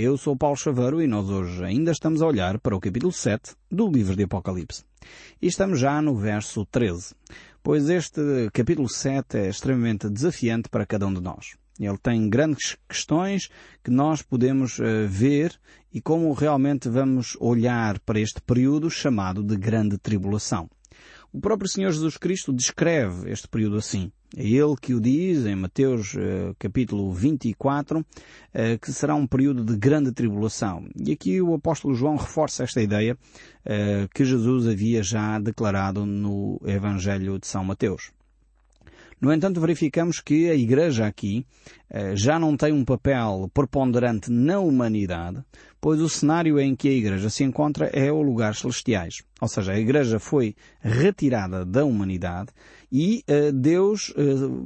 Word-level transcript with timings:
Eu 0.00 0.16
sou 0.16 0.36
Paulo 0.36 0.56
Chaveiro 0.56 1.02
e 1.02 1.08
nós 1.08 1.28
hoje 1.28 1.64
ainda 1.64 1.90
estamos 1.90 2.22
a 2.22 2.26
olhar 2.28 2.60
para 2.60 2.76
o 2.76 2.78
capítulo 2.78 3.10
7 3.10 3.56
do 3.68 3.90
livro 3.90 4.14
de 4.14 4.22
Apocalipse. 4.22 4.84
E 5.42 5.48
estamos 5.48 5.80
já 5.80 6.00
no 6.00 6.14
verso 6.14 6.64
13, 6.66 7.16
pois 7.64 7.88
este 7.88 8.20
capítulo 8.52 8.88
7 8.88 9.38
é 9.38 9.48
extremamente 9.48 10.08
desafiante 10.08 10.68
para 10.68 10.86
cada 10.86 11.04
um 11.04 11.12
de 11.12 11.20
nós. 11.20 11.56
Ele 11.80 11.98
tem 11.98 12.30
grandes 12.30 12.76
questões 12.88 13.48
que 13.82 13.90
nós 13.90 14.22
podemos 14.22 14.78
uh, 14.78 15.08
ver 15.08 15.58
e 15.92 16.00
como 16.00 16.32
realmente 16.32 16.88
vamos 16.88 17.36
olhar 17.40 17.98
para 17.98 18.20
este 18.20 18.40
período 18.40 18.88
chamado 18.88 19.42
de 19.42 19.56
grande 19.56 19.98
tribulação. 19.98 20.70
O 21.30 21.40
próprio 21.40 21.68
Senhor 21.68 21.92
Jesus 21.92 22.16
Cristo 22.16 22.52
descreve 22.52 23.30
este 23.30 23.46
período 23.46 23.76
assim. 23.76 24.10
É 24.34 24.46
Ele 24.46 24.74
que 24.80 24.94
o 24.94 25.00
diz 25.00 25.44
em 25.44 25.54
Mateus 25.54 26.14
uh, 26.14 26.54
capítulo 26.58 27.12
24, 27.12 28.00
uh, 28.00 28.04
que 28.80 28.92
será 28.92 29.14
um 29.14 29.26
período 29.26 29.62
de 29.62 29.76
grande 29.76 30.10
tribulação. 30.10 30.88
E 30.96 31.12
aqui 31.12 31.40
o 31.40 31.54
apóstolo 31.54 31.94
João 31.94 32.16
reforça 32.16 32.64
esta 32.64 32.80
ideia 32.80 33.14
uh, 33.14 34.08
que 34.14 34.24
Jesus 34.24 34.66
havia 34.66 35.02
já 35.02 35.38
declarado 35.38 36.06
no 36.06 36.60
Evangelho 36.64 37.38
de 37.38 37.46
São 37.46 37.62
Mateus. 37.62 38.10
No 39.20 39.32
entanto, 39.32 39.60
verificamos 39.60 40.20
que 40.20 40.48
a 40.48 40.54
Igreja 40.54 41.06
aqui 41.06 41.44
eh, 41.90 42.14
já 42.14 42.38
não 42.38 42.56
tem 42.56 42.72
um 42.72 42.84
papel 42.84 43.50
preponderante 43.52 44.30
na 44.30 44.60
humanidade, 44.60 45.42
pois 45.80 46.00
o 46.00 46.08
cenário 46.08 46.60
em 46.60 46.76
que 46.76 46.88
a 46.88 46.92
Igreja 46.92 47.28
se 47.28 47.42
encontra 47.42 47.86
é 47.86 48.12
o 48.12 48.22
lugar 48.22 48.54
celestiais. 48.54 49.22
Ou 49.40 49.48
seja, 49.48 49.72
a 49.72 49.78
Igreja 49.78 50.20
foi 50.20 50.54
retirada 50.80 51.64
da 51.64 51.84
humanidade 51.84 52.50
e 52.92 53.24
eh, 53.26 53.50
Deus 53.50 54.14
eh, 54.16 54.22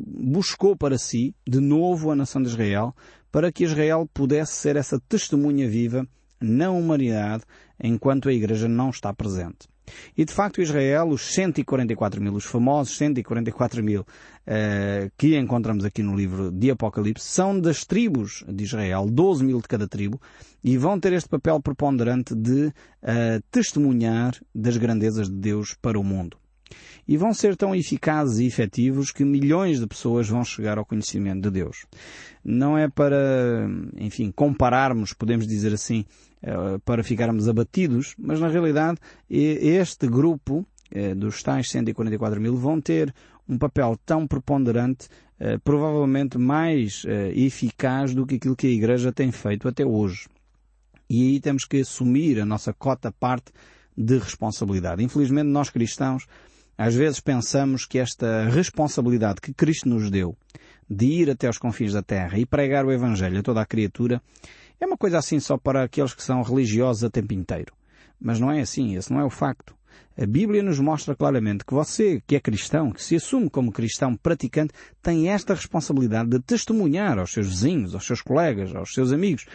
buscou 0.07 0.77
para 0.77 0.99
si, 0.99 1.35
de 1.49 1.59
novo, 1.59 2.11
a 2.11 2.17
nação 2.17 2.43
de 2.43 2.49
Israel, 2.49 2.95
para 3.31 3.51
que 3.51 3.65
Israel 3.65 4.07
pudesse 4.13 4.53
ser 4.53 4.77
essa 4.77 5.01
testemunha 5.09 5.67
viva 5.67 6.07
na 6.39 6.71
humanidade 6.71 7.45
enquanto 7.83 8.29
a 8.29 8.33
Igreja 8.35 8.69
não 8.69 8.91
está 8.91 9.15
presente. 9.15 9.72
E 10.17 10.25
de 10.25 10.33
facto 10.33 10.61
Israel, 10.61 11.09
os 11.09 11.23
144 11.35 12.21
mil, 12.21 12.35
os 12.35 12.45
famosos 12.45 12.97
144 12.97 13.83
mil 13.83 14.03
uh, 14.03 15.11
que 15.17 15.37
encontramos 15.37 15.85
aqui 15.85 16.03
no 16.03 16.15
livro 16.15 16.51
de 16.51 16.71
Apocalipse, 16.71 17.25
são 17.25 17.59
das 17.59 17.85
tribos 17.85 18.45
de 18.49 18.65
Israel, 18.65 19.07
12 19.11 19.45
mil 19.45 19.61
de 19.61 19.69
cada 19.69 19.89
tribo, 19.89 20.21
e 20.63 20.77
vão 20.77 20.99
ter 20.99 21.13
este 21.13 21.29
papel 21.29 21.61
preponderante 21.61 22.35
de 22.35 22.67
uh, 22.67 22.73
testemunhar 23.51 24.35
das 24.55 24.77
grandezas 24.77 25.29
de 25.29 25.37
Deus 25.37 25.75
para 25.81 25.99
o 25.99 26.05
mundo. 26.05 26.42
E 27.07 27.17
vão 27.17 27.35
ser 27.35 27.57
tão 27.57 27.75
eficazes 27.75 28.39
e 28.39 28.47
efetivos 28.47 29.11
que 29.11 29.25
milhões 29.25 29.81
de 29.81 29.87
pessoas 29.87 30.29
vão 30.29 30.45
chegar 30.45 30.79
ao 30.79 30.85
conhecimento 30.85 31.43
de 31.43 31.51
Deus. 31.51 31.85
Não 32.45 32.77
é 32.77 32.89
para, 32.89 33.69
enfim, 33.97 34.31
compararmos, 34.31 35.13
podemos 35.13 35.47
dizer 35.47 35.73
assim, 35.73 36.05
eh, 36.43 36.79
para 36.85 37.05
ficarmos 37.05 37.49
abatidos, 37.49 38.17
mas 38.19 38.41
na 38.41 38.49
realidade 38.49 38.99
este 39.31 40.09
grupo 40.09 40.67
eh, 40.91 41.15
dos 41.15 41.41
tais 41.41 41.71
144 41.71 42.41
mil 42.41 42.57
vão 42.57 42.81
ter 42.81 43.15
um 43.49 43.57
papel 43.57 43.97
tão 44.05 44.27
preponderante, 44.27 45.09
eh, 45.39 45.59
provavelmente 45.59 46.39
mais 46.39 47.05
eficaz 47.35 48.13
do 48.13 48.27
que 48.27 48.37
aquilo 48.37 48.57
que 48.57 48.67
a 48.67 48.71
Igreja 48.71 49.13
tem 49.13 49.31
feito 49.31 49.69
até 49.69 49.87
hoje. 49.87 50.27
E 51.09 51.29
aí 51.29 51.41
temos 51.41 51.65
que 51.65 51.81
assumir 51.81 52.41
a 52.41 52.45
nossa 52.45 52.73
cota 52.73 53.13
parte 53.13 53.53
de 53.97 54.19
responsabilidade. 54.19 55.05
Infelizmente 55.05 55.47
nós 55.47 55.71
cristãos 55.71 56.27
às 56.85 56.97
vezes 56.97 57.21
pensamos 57.21 57.87
que 57.87 57.97
esta 57.97 58.49
responsabilidade 58.49 59.41
que 59.41 59.55
Cristo 59.55 59.89
nos 59.89 60.11
deu 60.11 60.37
de 60.91 61.07
ir 61.07 61.31
até 61.31 61.47
aos 61.47 61.57
confins 61.57 61.93
da 61.93 62.03
terra 62.03 62.37
e 62.37 62.45
pregar 62.45 62.85
o 62.85 62.91
Evangelho 62.91 63.39
a 63.39 63.43
toda 63.43 63.61
a 63.61 63.65
criatura 63.65 64.21
é 64.81 64.85
uma 64.85 64.97
coisa 64.97 65.17
assim 65.17 65.39
só 65.39 65.57
para 65.57 65.85
aqueles 65.85 66.13
que 66.13 66.25
são 66.25 66.43
religiosos 66.43 67.05
a 67.05 67.09
tempo 67.09 67.35
inteiro. 67.35 67.73
Mas 68.21 68.41
não 68.41 68.51
é 68.51 68.61
assim, 68.63 68.97
esse 68.97 69.13
não 69.13 69.21
é 69.21 69.25
o 69.25 69.31
facto. 69.31 69.77
A 70.19 70.27
Bíblia 70.27 70.61
nos 70.61 70.81
mostra 70.81 71.15
claramente 71.15 71.65
que 71.65 71.73
você, 71.73 72.21
que 72.27 72.35
é 72.35 72.41
cristão, 72.41 72.91
que 72.91 73.01
se 73.01 73.15
assume 73.15 73.49
como 73.49 73.71
cristão 73.71 74.17
praticante, 74.17 74.75
tem 75.01 75.29
esta 75.29 75.55
responsabilidade 75.55 76.31
de 76.31 76.41
testemunhar 76.41 77.17
aos 77.17 77.33
seus 77.33 77.47
vizinhos, 77.47 77.95
aos 77.95 78.05
seus 78.05 78.21
colegas, 78.21 78.75
aos 78.75 78.93
seus 78.93 79.13
amigos, 79.13 79.47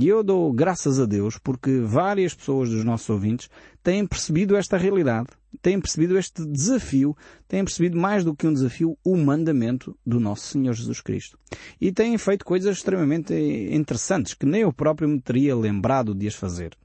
e 0.00 0.08
eu 0.08 0.22
dou 0.22 0.52
graças 0.52 1.00
a 1.00 1.06
Deus 1.06 1.38
porque 1.38 1.80
várias 1.80 2.34
pessoas 2.34 2.70
dos 2.70 2.84
nossos 2.84 3.08
ouvintes 3.10 3.48
têm 3.82 4.06
percebido 4.06 4.56
esta 4.56 4.76
realidade, 4.76 5.28
têm 5.60 5.80
percebido 5.80 6.18
este 6.18 6.44
desafio, 6.46 7.16
têm 7.46 7.64
percebido 7.64 7.98
mais 7.98 8.22
do 8.22 8.34
que 8.34 8.46
um 8.46 8.52
desafio, 8.52 8.96
o 9.04 9.16
mandamento 9.16 9.96
do 10.06 10.20
nosso 10.20 10.46
Senhor 10.48 10.72
Jesus 10.72 11.00
Cristo. 11.00 11.38
E 11.80 11.90
têm 11.90 12.16
feito 12.18 12.44
coisas 12.44 12.76
extremamente 12.76 13.34
interessantes 13.34 14.34
que 14.34 14.46
nem 14.46 14.62
eu 14.62 14.72
próprio 14.72 15.08
me 15.08 15.20
teria 15.20 15.56
lembrado 15.56 16.14
de 16.14 16.28
as 16.28 16.34
fazer. 16.34 16.76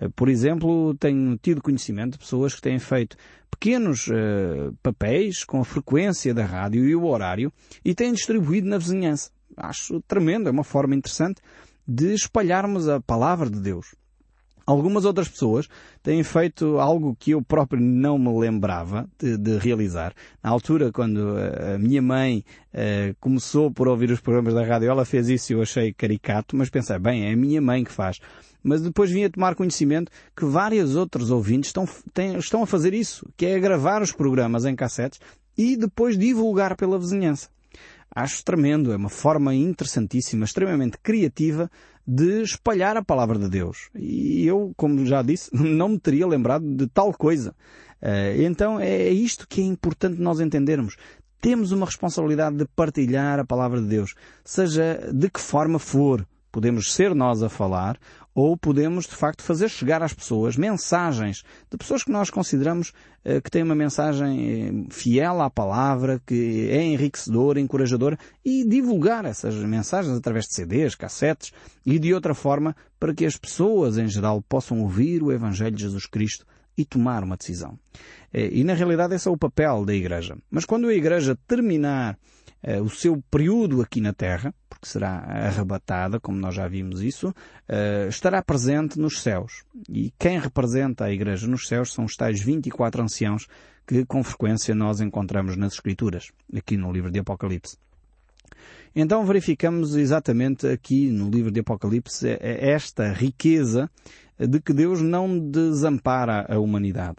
Eh, 0.00 0.08
por 0.14 0.28
exemplo, 0.28 0.94
tenho 0.94 1.36
tido 1.36 1.62
conhecimento 1.62 2.12
de 2.12 2.18
pessoas 2.18 2.54
que 2.54 2.62
têm 2.62 2.78
feito 2.78 3.16
pequenos 3.50 4.08
uh, 4.08 4.74
papéis 4.82 5.44
com 5.44 5.60
a 5.60 5.64
frequência 5.64 6.34
da 6.34 6.44
rádio 6.44 6.84
e 6.84 6.94
o 6.94 7.04
horário 7.04 7.52
e 7.84 7.94
têm 7.94 8.12
distribuído 8.12 8.68
na 8.68 8.78
vizinhança. 8.78 9.30
Acho 9.56 10.00
tremendo, 10.02 10.48
é 10.48 10.52
uma 10.52 10.64
forma 10.64 10.94
interessante 10.94 11.40
de 11.86 12.14
espalharmos 12.14 12.88
a 12.88 13.00
palavra 13.00 13.50
de 13.50 13.60
Deus. 13.60 13.94
Algumas 14.66 15.04
outras 15.04 15.28
pessoas 15.28 15.68
têm 16.02 16.22
feito 16.22 16.78
algo 16.78 17.14
que 17.18 17.32
eu 17.32 17.42
próprio 17.42 17.82
não 17.82 18.16
me 18.16 18.38
lembrava 18.38 19.06
de, 19.18 19.36
de 19.36 19.58
realizar. 19.58 20.14
Na 20.42 20.48
altura, 20.48 20.90
quando 20.90 21.36
a 21.74 21.78
minha 21.78 22.00
mãe 22.00 22.42
uh, 22.72 23.14
começou 23.20 23.70
por 23.70 23.88
ouvir 23.88 24.10
os 24.10 24.20
programas 24.20 24.54
da 24.54 24.64
rádio, 24.64 24.88
ela 24.88 25.04
fez 25.04 25.28
isso 25.28 25.52
e 25.52 25.54
eu 25.54 25.60
achei 25.60 25.92
caricato, 25.92 26.56
mas 26.56 26.70
pensei, 26.70 26.98
bem, 26.98 27.28
é 27.28 27.32
a 27.34 27.36
minha 27.36 27.60
mãe 27.60 27.84
que 27.84 27.92
faz. 27.92 28.18
Mas 28.62 28.80
depois 28.80 29.10
vim 29.10 29.24
a 29.24 29.30
tomar 29.30 29.54
conhecimento 29.54 30.10
que 30.34 30.46
vários 30.46 30.96
outros 30.96 31.30
ouvintes 31.30 31.68
estão, 31.68 31.86
têm, 32.14 32.38
estão 32.38 32.62
a 32.62 32.66
fazer 32.66 32.94
isso, 32.94 33.28
que 33.36 33.44
é 33.44 33.60
gravar 33.60 34.00
os 34.00 34.12
programas 34.12 34.64
em 34.64 34.74
cassetes 34.74 35.20
e 35.58 35.76
depois 35.76 36.16
divulgar 36.16 36.74
pela 36.74 36.98
vizinhança. 36.98 37.50
Acho 38.14 38.44
tremendo, 38.44 38.92
é 38.92 38.96
uma 38.96 39.08
forma 39.08 39.54
interessantíssima, 39.54 40.44
extremamente 40.44 40.98
criativa 40.98 41.70
de 42.06 42.42
espalhar 42.42 42.96
a 42.96 43.04
palavra 43.04 43.38
de 43.38 43.48
Deus. 43.48 43.88
E 43.94 44.46
eu, 44.46 44.72
como 44.76 45.04
já 45.04 45.20
disse, 45.22 45.50
não 45.54 45.88
me 45.90 45.98
teria 45.98 46.26
lembrado 46.26 46.64
de 46.64 46.86
tal 46.86 47.12
coisa. 47.12 47.54
Eh, 48.00 48.42
então 48.42 48.78
é 48.78 49.08
isto 49.08 49.48
que 49.48 49.60
é 49.60 49.64
importante 49.64 50.20
nós 50.20 50.38
entendermos. 50.38 50.96
Temos 51.40 51.72
uma 51.72 51.86
responsabilidade 51.86 52.56
de 52.56 52.66
partilhar 52.76 53.40
a 53.40 53.44
palavra 53.44 53.80
de 53.80 53.88
Deus, 53.88 54.14
seja 54.44 55.10
de 55.12 55.28
que 55.28 55.40
forma 55.40 55.78
for. 55.78 56.26
Podemos 56.52 56.94
ser 56.94 57.14
nós 57.14 57.42
a 57.42 57.48
falar 57.48 57.98
ou 58.34 58.56
podemos, 58.56 59.06
de 59.06 59.14
facto, 59.14 59.42
fazer 59.42 59.68
chegar 59.68 60.02
às 60.02 60.12
pessoas 60.12 60.56
mensagens 60.56 61.42
de 61.70 61.76
pessoas 61.76 62.02
que 62.02 62.10
nós 62.10 62.30
consideramos 62.30 62.92
uh, 63.24 63.40
que 63.40 63.50
têm 63.50 63.62
uma 63.62 63.74
mensagem 63.74 64.86
eh, 64.88 64.92
fiel 64.92 65.40
à 65.40 65.48
palavra, 65.48 66.20
que 66.26 66.68
é 66.68 66.82
enriquecedora, 66.82 67.60
encorajadora 67.60 68.18
e 68.44 68.66
divulgar 68.66 69.24
essas 69.24 69.54
mensagens 69.54 70.16
através 70.16 70.46
de 70.46 70.54
CDs, 70.54 70.96
cassetes 70.96 71.52
e 71.86 71.98
de 71.98 72.12
outra 72.12 72.34
forma 72.34 72.74
para 72.98 73.14
que 73.14 73.24
as 73.24 73.36
pessoas 73.36 73.98
em 73.98 74.08
geral 74.08 74.42
possam 74.42 74.80
ouvir 74.80 75.22
o 75.22 75.30
Evangelho 75.30 75.76
de 75.76 75.82
Jesus 75.82 76.06
Cristo 76.06 76.44
e 76.76 76.84
tomar 76.84 77.22
uma 77.22 77.36
decisão. 77.36 77.78
Uh, 78.34 78.50
e 78.50 78.64
na 78.64 78.74
realidade 78.74 79.14
esse 79.14 79.28
é 79.28 79.30
o 79.30 79.38
papel 79.38 79.84
da 79.84 79.94
Igreja. 79.94 80.36
Mas 80.50 80.64
quando 80.64 80.88
a 80.88 80.94
Igreja 80.94 81.38
terminar 81.46 82.18
uh, 82.66 82.82
o 82.82 82.90
seu 82.90 83.22
período 83.30 83.80
aqui 83.82 84.00
na 84.00 84.12
Terra, 84.12 84.54
porque 84.68 84.88
será 84.88 85.18
arrebatada, 85.18 86.18
como 86.18 86.38
nós 86.38 86.54
já 86.54 86.66
vimos 86.66 87.02
isso, 87.02 87.28
uh, 87.28 88.08
estará 88.08 88.42
presente 88.42 88.98
nos 88.98 89.20
céus. 89.20 89.64
E 89.88 90.12
quem 90.18 90.38
representa 90.38 91.04
a 91.04 91.12
Igreja 91.12 91.46
nos 91.46 91.68
céus 91.68 91.92
são 91.92 92.04
os 92.04 92.16
tais 92.16 92.40
24 92.40 93.02
anciãos 93.02 93.46
que 93.86 94.04
com 94.06 94.24
frequência 94.24 94.74
nós 94.74 95.00
encontramos 95.00 95.56
nas 95.56 95.74
Escrituras, 95.74 96.32
aqui 96.56 96.76
no 96.76 96.90
livro 96.90 97.10
de 97.10 97.18
Apocalipse. 97.18 97.76
Então 98.96 99.24
verificamos 99.26 99.96
exatamente 99.96 100.66
aqui 100.66 101.10
no 101.10 101.28
livro 101.28 101.50
de 101.50 101.60
Apocalipse 101.60 102.28
é 102.28 102.70
esta 102.70 103.12
riqueza 103.12 103.90
de 104.38 104.60
que 104.60 104.72
Deus 104.72 105.02
não 105.02 105.38
desampara 105.38 106.46
a 106.48 106.58
humanidade. 106.58 107.16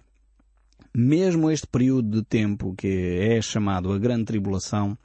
Mesmo 0.94 1.52
este 1.52 1.68
período 1.68 2.22
de 2.22 2.24
tempo 2.24 2.74
que 2.78 3.20
é 3.20 3.42
chamado 3.42 3.92
a 3.92 4.00
Grande 4.00 4.24
Tribulação, 4.24 4.98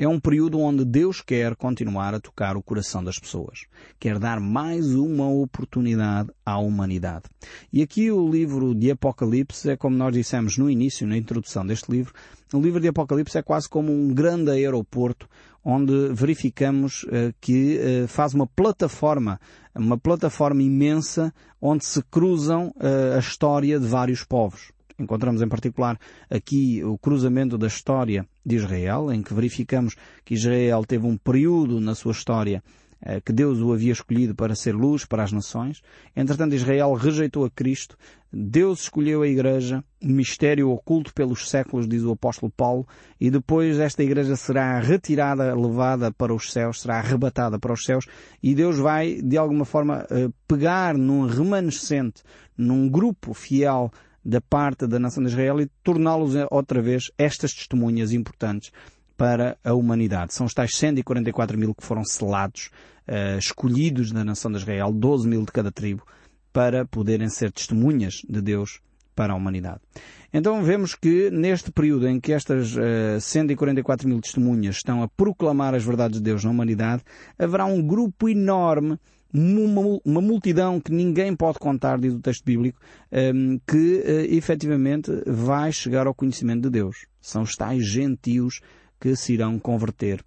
é 0.00 0.08
um 0.08 0.18
período 0.18 0.58
onde 0.58 0.82
Deus 0.82 1.20
quer 1.20 1.54
continuar 1.54 2.14
a 2.14 2.20
tocar 2.20 2.56
o 2.56 2.62
coração 2.62 3.04
das 3.04 3.18
pessoas. 3.18 3.66
Quer 3.98 4.18
dar 4.18 4.40
mais 4.40 4.94
uma 4.94 5.28
oportunidade 5.28 6.30
à 6.44 6.56
humanidade. 6.56 7.24
E 7.70 7.82
aqui 7.82 8.10
o 8.10 8.26
livro 8.26 8.74
de 8.74 8.90
Apocalipse 8.90 9.68
é 9.68 9.76
como 9.76 9.94
nós 9.94 10.14
dissemos 10.14 10.56
no 10.56 10.70
início, 10.70 11.06
na 11.06 11.18
introdução 11.18 11.66
deste 11.66 11.92
livro, 11.92 12.14
o 12.50 12.58
livro 12.58 12.80
de 12.80 12.88
Apocalipse 12.88 13.36
é 13.36 13.42
quase 13.42 13.68
como 13.68 13.92
um 13.92 14.08
grande 14.08 14.50
aeroporto 14.50 15.28
onde 15.62 16.08
verificamos 16.14 17.02
uh, 17.02 17.34
que 17.38 17.78
uh, 17.78 18.08
faz 18.08 18.32
uma 18.32 18.46
plataforma, 18.46 19.38
uma 19.74 19.98
plataforma 19.98 20.62
imensa 20.62 21.30
onde 21.60 21.84
se 21.84 22.02
cruzam 22.04 22.68
uh, 22.68 23.16
a 23.16 23.18
história 23.18 23.78
de 23.78 23.86
vários 23.86 24.24
povos. 24.24 24.72
Encontramos 25.00 25.40
em 25.40 25.48
particular 25.48 25.98
aqui 26.28 26.84
o 26.84 26.98
cruzamento 26.98 27.56
da 27.56 27.66
história 27.66 28.26
de 28.44 28.56
Israel, 28.56 29.10
em 29.10 29.22
que 29.22 29.32
verificamos 29.32 29.96
que 30.24 30.34
Israel 30.34 30.84
teve 30.86 31.06
um 31.06 31.16
período 31.16 31.80
na 31.80 31.94
sua 31.94 32.12
história 32.12 32.62
eh, 33.02 33.18
que 33.18 33.32
Deus 33.32 33.60
o 33.60 33.72
havia 33.72 33.92
escolhido 33.92 34.34
para 34.34 34.54
ser 34.54 34.74
luz 34.74 35.06
para 35.06 35.22
as 35.22 35.32
nações. 35.32 35.80
Entretanto, 36.14 36.54
Israel 36.54 36.92
rejeitou 36.92 37.46
a 37.46 37.50
Cristo. 37.50 37.96
Deus 38.30 38.82
escolheu 38.82 39.22
a 39.22 39.26
Igreja, 39.26 39.82
mistério 40.02 40.70
oculto 40.70 41.12
pelos 41.14 41.48
séculos, 41.48 41.88
diz 41.88 42.02
o 42.02 42.12
apóstolo 42.12 42.52
Paulo, 42.54 42.86
e 43.18 43.30
depois 43.30 43.78
esta 43.78 44.02
Igreja 44.02 44.36
será 44.36 44.78
retirada, 44.78 45.54
levada 45.54 46.12
para 46.12 46.32
os 46.32 46.52
céus, 46.52 46.82
será 46.82 46.98
arrebatada 46.98 47.58
para 47.58 47.72
os 47.72 47.82
céus, 47.82 48.04
e 48.42 48.54
Deus 48.54 48.78
vai, 48.78 49.20
de 49.20 49.36
alguma 49.36 49.64
forma, 49.64 50.06
eh, 50.10 50.28
pegar 50.46 50.96
num 50.96 51.26
remanescente, 51.26 52.22
num 52.56 52.88
grupo 52.88 53.34
fiel 53.34 53.90
da 54.24 54.40
parte 54.40 54.86
da 54.86 54.98
nação 54.98 55.22
de 55.22 55.30
Israel 55.30 55.60
e 55.60 55.70
torná-los 55.82 56.34
outra 56.50 56.80
vez 56.82 57.10
estas 57.16 57.52
testemunhas 57.52 58.12
importantes 58.12 58.70
para 59.16 59.58
a 59.62 59.74
humanidade. 59.74 60.32
São 60.32 60.46
os 60.46 60.54
tais 60.54 60.74
144 60.76 61.58
mil 61.58 61.74
que 61.74 61.84
foram 61.84 62.04
selados, 62.04 62.70
uh, 63.06 63.38
escolhidos 63.38 64.12
na 64.12 64.24
nação 64.24 64.50
de 64.50 64.56
Israel, 64.56 64.92
12 64.92 65.28
mil 65.28 65.44
de 65.44 65.52
cada 65.52 65.70
tribo, 65.70 66.06
para 66.52 66.86
poderem 66.86 67.28
ser 67.28 67.52
testemunhas 67.52 68.22
de 68.28 68.40
Deus 68.40 68.80
para 69.14 69.34
a 69.34 69.36
humanidade. 69.36 69.80
Então 70.32 70.62
vemos 70.62 70.94
que 70.94 71.30
neste 71.30 71.70
período 71.70 72.08
em 72.08 72.18
que 72.18 72.32
estas 72.32 72.74
uh, 72.76 73.16
eh, 73.16 73.20
144 73.20 74.08
mil 74.08 74.20
testemunhas 74.20 74.76
estão 74.76 75.02
a 75.02 75.08
proclamar 75.08 75.74
as 75.74 75.84
verdades 75.84 76.18
de 76.18 76.24
Deus 76.24 76.42
na 76.42 76.50
humanidade, 76.50 77.02
haverá 77.38 77.66
um 77.66 77.82
grupo 77.82 78.26
enorme 78.26 78.98
uma, 79.32 80.00
uma, 80.04 80.20
multidão 80.20 80.80
que 80.80 80.92
ninguém 80.92 81.34
pode 81.34 81.58
contar, 81.58 81.98
diz 81.98 82.12
o 82.12 82.20
texto 82.20 82.44
bíblico, 82.44 82.80
ehm, 83.12 83.58
que 83.66 83.98
uh, 83.98 84.34
efetivamente 84.34 85.10
vai 85.26 85.72
chegar 85.72 86.06
ao 86.06 86.14
conhecimento 86.14 86.62
de 86.62 86.70
Deus. 86.70 87.06
São 87.20 87.42
os 87.42 87.54
tais 87.54 87.86
gentios 87.86 88.60
que 89.00 89.14
se 89.14 89.34
irão 89.34 89.58
converter 89.58 90.24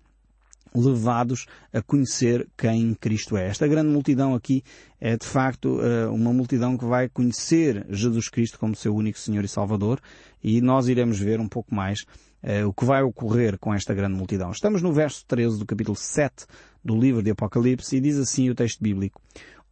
levados 0.75 1.45
a 1.71 1.81
conhecer 1.81 2.47
quem 2.57 2.95
Cristo 2.95 3.37
é. 3.37 3.47
Esta 3.47 3.67
grande 3.67 3.91
multidão 3.91 4.33
aqui 4.33 4.63
é 4.99 5.15
de 5.15 5.25
facto 5.25 5.79
eh, 5.81 6.07
uma 6.07 6.33
multidão 6.33 6.77
que 6.77 6.85
vai 6.85 7.07
conhecer 7.07 7.85
Jesus 7.89 8.29
Cristo 8.29 8.57
como 8.57 8.75
seu 8.75 8.95
único 8.95 9.19
Senhor 9.19 9.43
e 9.43 9.47
Salvador 9.47 9.99
e 10.43 10.61
nós 10.61 10.87
iremos 10.87 11.19
ver 11.19 11.39
um 11.39 11.47
pouco 11.47 11.73
mais 11.73 12.05
eh, 12.41 12.65
o 12.65 12.73
que 12.73 12.85
vai 12.85 13.03
ocorrer 13.03 13.57
com 13.59 13.73
esta 13.73 13.93
grande 13.93 14.17
multidão. 14.17 14.51
Estamos 14.51 14.81
no 14.81 14.91
verso 14.91 15.23
13 15.27 15.59
do 15.59 15.65
capítulo 15.65 15.95
7 15.95 16.45
do 16.83 16.99
livro 16.99 17.23
de 17.23 17.31
Apocalipse 17.31 17.95
e 17.95 18.01
diz 18.01 18.17
assim 18.17 18.49
o 18.49 18.55
texto 18.55 18.81
bíblico. 18.81 19.21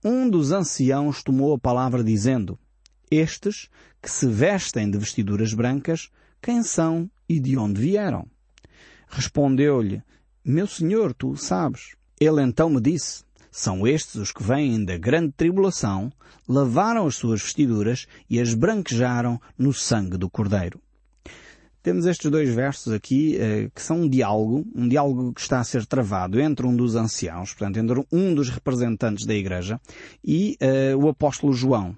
Um 0.04 0.30
dos 0.30 0.52
anciãos 0.52 1.22
tomou 1.22 1.54
a 1.54 1.60
palavra 1.60 2.04
dizendo, 2.04 2.58
Estes 3.10 3.70
que 4.02 4.10
se 4.10 4.26
vestem 4.26 4.90
de 4.90 4.98
vestiduras 4.98 5.54
brancas, 5.54 6.10
quem 6.42 6.64
são 6.64 7.10
e 7.30 7.40
de 7.40 7.58
onde 7.58 7.80
vieram? 7.80 8.26
Respondeu-lhe, 9.08 10.02
Meu 10.44 10.66
senhor, 10.66 11.14
tu 11.14 11.36
sabes. 11.36 11.96
Ele 12.20 12.42
então 12.42 12.70
me 12.70 12.82
disse, 12.82 13.24
São 13.52 13.86
estes 13.86 14.16
os 14.16 14.32
que 14.32 14.42
vêm 14.42 14.84
da 14.84 14.98
grande 14.98 15.34
tribulação, 15.34 16.12
lavaram 16.48 17.06
as 17.06 17.16
suas 17.16 17.42
vestiduras 17.42 18.08
e 18.30 18.40
as 18.40 18.54
branquejaram 18.54 19.40
no 19.58 19.74
sangue 19.74 20.18
do 20.18 20.30
Cordeiro. 20.30 20.82
Temos 21.84 22.06
estes 22.06 22.30
dois 22.30 22.54
versos 22.54 22.94
aqui 22.94 23.38
eh, 23.38 23.70
que 23.74 23.82
são 23.82 24.02
um 24.02 24.10
diálogo, 24.10 24.64
um 24.76 24.88
diálogo 24.88 25.34
que 25.34 25.42
está 25.42 25.60
a 25.60 25.64
ser 25.64 25.84
travado 25.88 26.40
entre 26.40 26.68
um 26.68 26.76
dos 26.76 26.96
anciãos, 26.96 27.54
portanto, 27.54 27.78
entre 27.78 28.06
um 28.12 28.36
dos 28.36 28.50
representantes 28.50 29.26
da 29.26 29.34
Igreja 29.34 29.82
e 30.24 30.58
uh, 30.62 30.98
o 31.04 31.10
apóstolo 31.10 31.54
João. 31.54 31.98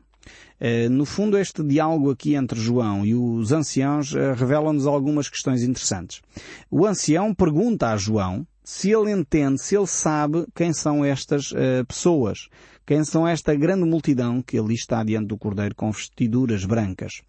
Uh, 0.61 0.89
no 0.89 1.05
fundo, 1.05 1.37
este 1.37 1.61
diálogo 1.61 2.11
aqui 2.11 2.33
entre 2.33 2.57
João 2.57 3.05
e 3.05 3.13
os 3.13 3.51
anciãos 3.51 4.13
uh, 4.13 4.33
revela-nos 4.37 4.87
algumas 4.87 5.27
questões 5.27 5.63
interessantes. 5.63 6.21
O 6.71 6.85
ancião 6.85 7.33
pergunta 7.33 7.89
a 7.89 7.97
João 7.97 8.47
se 8.63 8.91
ele 8.91 9.11
entende, 9.11 9.61
se 9.61 9.75
ele 9.75 9.87
sabe 9.87 10.45
quem 10.55 10.71
são 10.71 11.03
estas 11.03 11.51
uh, 11.51 11.85
pessoas, 11.87 12.47
quem 12.85 13.03
são 13.03 13.27
esta 13.27 13.55
grande 13.55 13.85
multidão 13.85 14.41
que 14.41 14.57
ali 14.57 14.75
está 14.75 15.03
diante 15.03 15.27
do 15.27 15.37
Cordeiro 15.37 15.75
com 15.75 15.91
vestiduras 15.91 16.65
brancas. 16.65 17.21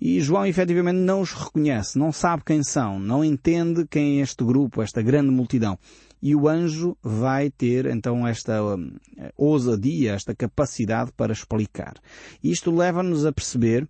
E 0.00 0.20
João 0.20 0.46
efetivamente 0.46 0.98
não 0.98 1.20
os 1.20 1.32
reconhece, 1.32 1.98
não 1.98 2.12
sabe 2.12 2.42
quem 2.44 2.62
são, 2.62 2.98
não 2.98 3.24
entende 3.24 3.86
quem 3.86 4.18
é 4.18 4.22
este 4.22 4.44
grupo, 4.44 4.82
esta 4.82 5.02
grande 5.02 5.30
multidão. 5.30 5.78
E 6.22 6.34
o 6.34 6.48
anjo 6.48 6.96
vai 7.02 7.50
ter 7.50 7.86
então 7.86 8.26
esta 8.26 8.62
um, 8.62 8.92
ousadia, 9.36 10.14
esta 10.14 10.34
capacidade 10.34 11.12
para 11.12 11.32
explicar. 11.32 11.94
Isto 12.42 12.74
leva-nos 12.74 13.24
a 13.24 13.32
perceber 13.32 13.88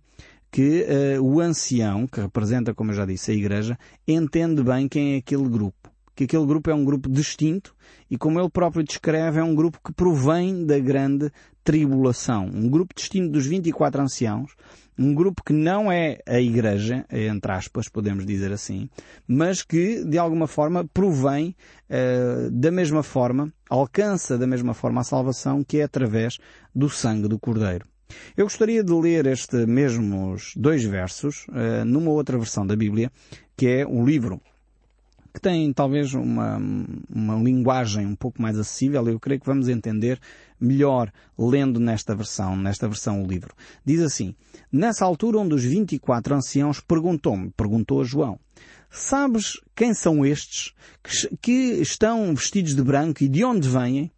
que 0.51 0.85
uh, 1.17 1.23
o 1.23 1.39
ancião, 1.41 2.07
que 2.07 2.21
representa, 2.21 2.73
como 2.73 2.91
eu 2.91 2.95
já 2.95 3.05
disse, 3.05 3.31
a 3.31 3.33
igreja, 3.33 3.77
entende 4.07 4.63
bem 4.63 4.87
quem 4.87 5.15
é 5.15 5.17
aquele 5.17 5.47
grupo. 5.49 5.96
Que 6.17 6.23
aquele 6.23 6.47
grupo 6.47 6.71
é 6.71 6.73
um 6.73 6.83
grupo 6.83 7.07
distinto 7.07 7.75
e, 8.09 8.17
como 8.17 8.39
ele 8.39 8.49
próprio 8.49 8.83
descreve, 8.83 9.39
é 9.39 9.43
um 9.43 9.53
grupo 9.53 9.79
que 9.85 9.93
provém 9.93 10.65
da 10.65 10.79
grande 10.79 11.31
tribulação. 11.63 12.49
Um 12.51 12.67
grupo 12.67 12.95
distinto 12.95 13.29
dos 13.29 13.45
24 13.45 14.01
anciãos, 14.01 14.55
um 14.97 15.13
grupo 15.13 15.43
que 15.43 15.53
não 15.53 15.91
é 15.91 16.17
a 16.25 16.41
Igreja, 16.41 17.05
entre 17.11 17.51
aspas, 17.51 17.87
podemos 17.87 18.25
dizer 18.25 18.51
assim, 18.51 18.89
mas 19.27 19.61
que, 19.61 20.03
de 20.03 20.17
alguma 20.17 20.47
forma, 20.47 20.89
provém 20.91 21.55
uh, 21.87 22.49
da 22.49 22.71
mesma 22.71 23.03
forma, 23.03 23.53
alcança 23.69 24.39
da 24.39 24.47
mesma 24.47 24.73
forma 24.73 25.01
a 25.01 25.03
salvação 25.03 25.63
que 25.63 25.77
é 25.77 25.83
através 25.83 26.39
do 26.73 26.89
sangue 26.89 27.27
do 27.27 27.37
Cordeiro. 27.37 27.85
Eu 28.35 28.45
gostaria 28.45 28.83
de 28.83 28.91
ler 28.91 29.27
estes 29.27 29.67
mesmos 29.67 30.53
dois 30.55 30.83
versos 30.83 31.45
uh, 31.49 31.85
numa 31.85 32.09
outra 32.09 32.39
versão 32.39 32.65
da 32.65 32.75
Bíblia, 32.75 33.11
que 33.55 33.67
é 33.67 33.85
o 33.85 34.03
livro 34.03 34.41
que 35.37 35.41
tem 35.41 35.71
talvez 35.71 36.15
uma, 36.15 36.57
uma 37.07 37.35
linguagem 37.35 38.07
um 38.07 38.15
pouco 38.15 38.41
mais 38.41 38.57
acessível, 38.57 39.07
eu 39.07 39.19
creio 39.19 39.39
que 39.39 39.45
vamos 39.45 39.69
entender 39.69 40.19
melhor 40.59 41.13
lendo 41.37 41.79
nesta 41.79 42.15
versão, 42.15 42.55
nesta 42.55 42.87
versão 42.87 43.23
o 43.23 43.27
livro. 43.27 43.53
Diz 43.85 44.01
assim, 44.01 44.33
Nessa 44.71 45.05
altura 45.05 45.37
um 45.37 45.47
dos 45.47 45.63
24 45.63 46.33
anciãos 46.33 46.79
perguntou-me, 46.79 47.51
perguntou 47.55 48.01
a 48.01 48.03
João, 48.03 48.39
Sabes 48.89 49.61
quem 49.75 49.93
são 49.93 50.25
estes 50.25 50.73
que, 51.03 51.37
que 51.39 51.81
estão 51.81 52.33
vestidos 52.33 52.75
de 52.75 52.81
branco 52.81 53.23
e 53.23 53.27
de 53.27 53.45
onde 53.45 53.69
vêm? 53.69 54.11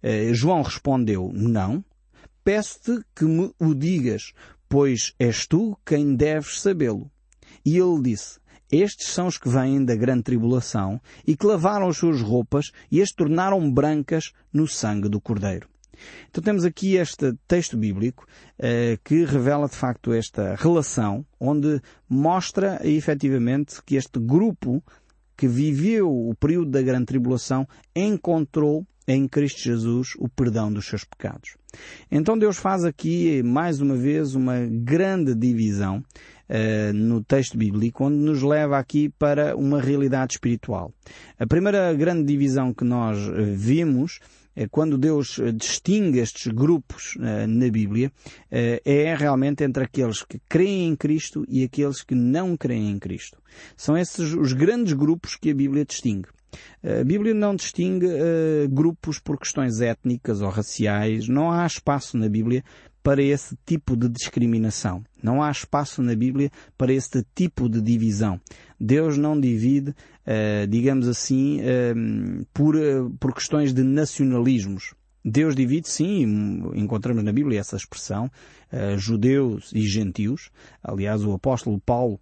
Eh, 0.00 0.32
João 0.32 0.62
respondeu, 0.62 1.32
Não. 1.34 1.84
Peço-te 2.44 3.04
que 3.14 3.24
me 3.24 3.52
o 3.58 3.74
digas, 3.74 4.32
pois 4.68 5.14
és 5.18 5.48
tu 5.48 5.76
quem 5.84 6.14
deves 6.14 6.60
sabê-lo. 6.60 7.10
E 7.64 7.76
ele 7.76 8.02
disse, 8.02 8.38
estes 8.70 9.08
são 9.08 9.26
os 9.26 9.38
que 9.38 9.48
vêm 9.48 9.84
da 9.84 9.96
grande 9.96 10.22
tribulação 10.22 11.00
e 11.26 11.36
que 11.36 11.46
lavaram 11.46 11.88
as 11.88 11.96
suas 11.96 12.20
roupas 12.20 12.70
e 12.90 13.02
as 13.02 13.10
tornaram 13.10 13.70
brancas 13.70 14.32
no 14.52 14.66
sangue 14.66 15.08
do 15.08 15.20
Cordeiro. 15.20 15.68
Então 16.30 16.42
temos 16.42 16.64
aqui 16.64 16.96
este 16.96 17.34
texto 17.46 17.76
bíblico 17.76 18.26
eh, 18.58 18.98
que 19.04 19.24
revela 19.24 19.68
de 19.68 19.76
facto 19.76 20.12
esta 20.12 20.54
relação, 20.56 21.26
onde 21.38 21.80
mostra 22.08 22.80
efetivamente 22.82 23.82
que 23.84 23.96
este 23.96 24.18
grupo 24.18 24.82
que 25.36 25.48
viveu 25.48 26.08
o 26.10 26.34
período 26.34 26.70
da 26.70 26.82
grande 26.82 27.06
tribulação 27.06 27.66
encontrou 27.94 28.86
em 29.06 29.26
Cristo 29.26 29.60
Jesus 29.60 30.10
o 30.18 30.28
perdão 30.28 30.72
dos 30.72 30.86
seus 30.86 31.04
pecados. 31.04 31.56
Então 32.10 32.38
Deus 32.38 32.58
faz 32.58 32.84
aqui 32.84 33.42
mais 33.42 33.80
uma 33.80 33.96
vez 33.96 34.34
uma 34.34 34.60
grande 34.66 35.34
divisão 35.34 36.04
uh, 36.50 36.92
no 36.92 37.22
texto 37.22 37.56
bíblico, 37.56 38.04
onde 38.04 38.16
nos 38.16 38.42
leva 38.42 38.78
aqui 38.78 39.08
para 39.08 39.56
uma 39.56 39.80
realidade 39.80 40.34
espiritual. 40.34 40.92
A 41.38 41.46
primeira 41.46 41.94
grande 41.94 42.24
divisão 42.24 42.74
que 42.74 42.84
nós 42.84 43.18
eh, 43.18 43.54
vimos 43.54 44.18
é 44.54 44.66
quando 44.66 44.98
Deus 44.98 45.38
eh, 45.38 45.52
distingue 45.52 46.18
estes 46.18 46.52
grupos 46.52 47.14
na 47.18 47.70
Bíblia, 47.70 48.12
é 48.50 49.14
realmente 49.16 49.64
entre 49.64 49.84
aqueles 49.84 50.22
que 50.22 50.40
creem 50.48 50.88
em 50.88 50.96
Cristo 50.96 51.44
e 51.48 51.64
aqueles 51.64 52.02
que 52.02 52.14
não 52.14 52.56
creem 52.56 52.90
em 52.90 52.98
Cristo. 52.98 53.38
São 53.76 53.96
esses 53.96 54.34
os 54.34 54.52
grandes 54.52 54.92
grupos 54.92 55.36
que 55.36 55.50
a 55.50 55.54
Bíblia 55.54 55.84
distingue. 55.84 56.28
A 56.82 57.04
Bíblia 57.04 57.34
não 57.34 57.54
distingue 57.54 58.06
uh, 58.06 58.68
grupos 58.68 59.18
por 59.18 59.38
questões 59.38 59.80
étnicas 59.80 60.40
ou 60.40 60.48
raciais. 60.48 61.28
Não 61.28 61.50
há 61.50 61.66
espaço 61.66 62.16
na 62.16 62.28
Bíblia 62.28 62.64
para 63.02 63.22
esse 63.22 63.56
tipo 63.64 63.96
de 63.96 64.08
discriminação. 64.08 65.02
Não 65.22 65.42
há 65.42 65.50
espaço 65.50 66.02
na 66.02 66.14
Bíblia 66.14 66.50
para 66.76 66.92
esse 66.92 67.24
tipo 67.34 67.68
de 67.68 67.80
divisão. 67.80 68.40
Deus 68.78 69.16
não 69.16 69.38
divide, 69.38 69.90
uh, 69.90 70.66
digamos 70.68 71.08
assim, 71.08 71.60
uh, 71.60 72.46
por, 72.52 72.76
uh, 72.76 73.10
por 73.18 73.34
questões 73.34 73.72
de 73.72 73.82
nacionalismos. 73.82 74.94
Deus 75.22 75.54
divide, 75.54 75.86
sim, 75.88 76.22
encontramos 76.74 77.22
na 77.22 77.30
Bíblia 77.30 77.60
essa 77.60 77.76
expressão, 77.76 78.30
judeus 78.96 79.70
e 79.74 79.82
gentios. 79.82 80.50
Aliás, 80.82 81.22
o 81.22 81.34
apóstolo 81.34 81.78
Paulo 81.78 82.18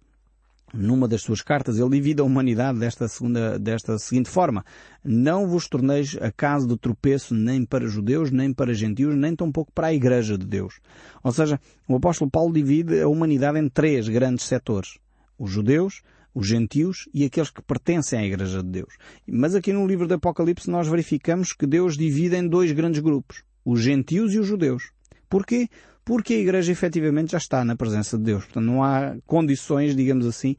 numa 0.73 1.07
das 1.07 1.21
suas 1.21 1.41
cartas, 1.41 1.77
ele 1.77 1.89
divide 1.89 2.21
a 2.21 2.23
humanidade 2.23 2.79
desta, 2.79 3.07
segunda, 3.07 3.57
desta 3.57 3.97
seguinte 3.97 4.29
forma. 4.29 4.63
Não 5.03 5.47
vos 5.47 5.67
torneis 5.67 6.17
a 6.21 6.31
casa 6.31 6.67
do 6.67 6.77
tropeço 6.77 7.33
nem 7.33 7.65
para 7.65 7.87
judeus, 7.87 8.31
nem 8.31 8.53
para 8.53 8.73
gentios, 8.73 9.15
nem 9.15 9.35
tampouco 9.35 9.71
para 9.71 9.87
a 9.87 9.93
Igreja 9.93 10.37
de 10.37 10.45
Deus. 10.45 10.79
Ou 11.23 11.31
seja, 11.31 11.59
o 11.87 11.95
apóstolo 11.95 12.29
Paulo 12.29 12.53
divide 12.53 13.01
a 13.01 13.07
humanidade 13.07 13.59
em 13.59 13.69
três 13.69 14.07
grandes 14.07 14.45
setores. 14.45 14.97
Os 15.37 15.51
judeus, 15.51 16.01
os 16.33 16.47
gentios 16.47 17.09
e 17.13 17.25
aqueles 17.25 17.49
que 17.49 17.61
pertencem 17.61 18.19
à 18.19 18.25
Igreja 18.25 18.61
de 18.61 18.69
Deus. 18.69 18.95
Mas 19.27 19.55
aqui 19.55 19.73
no 19.73 19.87
livro 19.87 20.07
do 20.07 20.13
Apocalipse 20.13 20.69
nós 20.69 20.87
verificamos 20.87 21.53
que 21.53 21.65
Deus 21.65 21.97
divide 21.97 22.35
em 22.35 22.47
dois 22.47 22.71
grandes 22.71 23.01
grupos, 23.01 23.43
os 23.65 23.81
gentios 23.81 24.33
e 24.33 24.39
os 24.39 24.47
judeus. 24.47 24.91
Porquê? 25.29 25.69
Porque 26.09 26.33
a 26.33 26.39
Igreja 26.39 26.71
efetivamente 26.71 27.33
já 27.33 27.37
está 27.37 27.63
na 27.63 27.75
presença 27.75 28.17
de 28.17 28.23
Deus. 28.23 28.45
Portanto, 28.45 28.65
não 28.65 28.83
há 28.83 29.15
condições, 29.27 29.95
digamos 29.95 30.25
assim, 30.25 30.55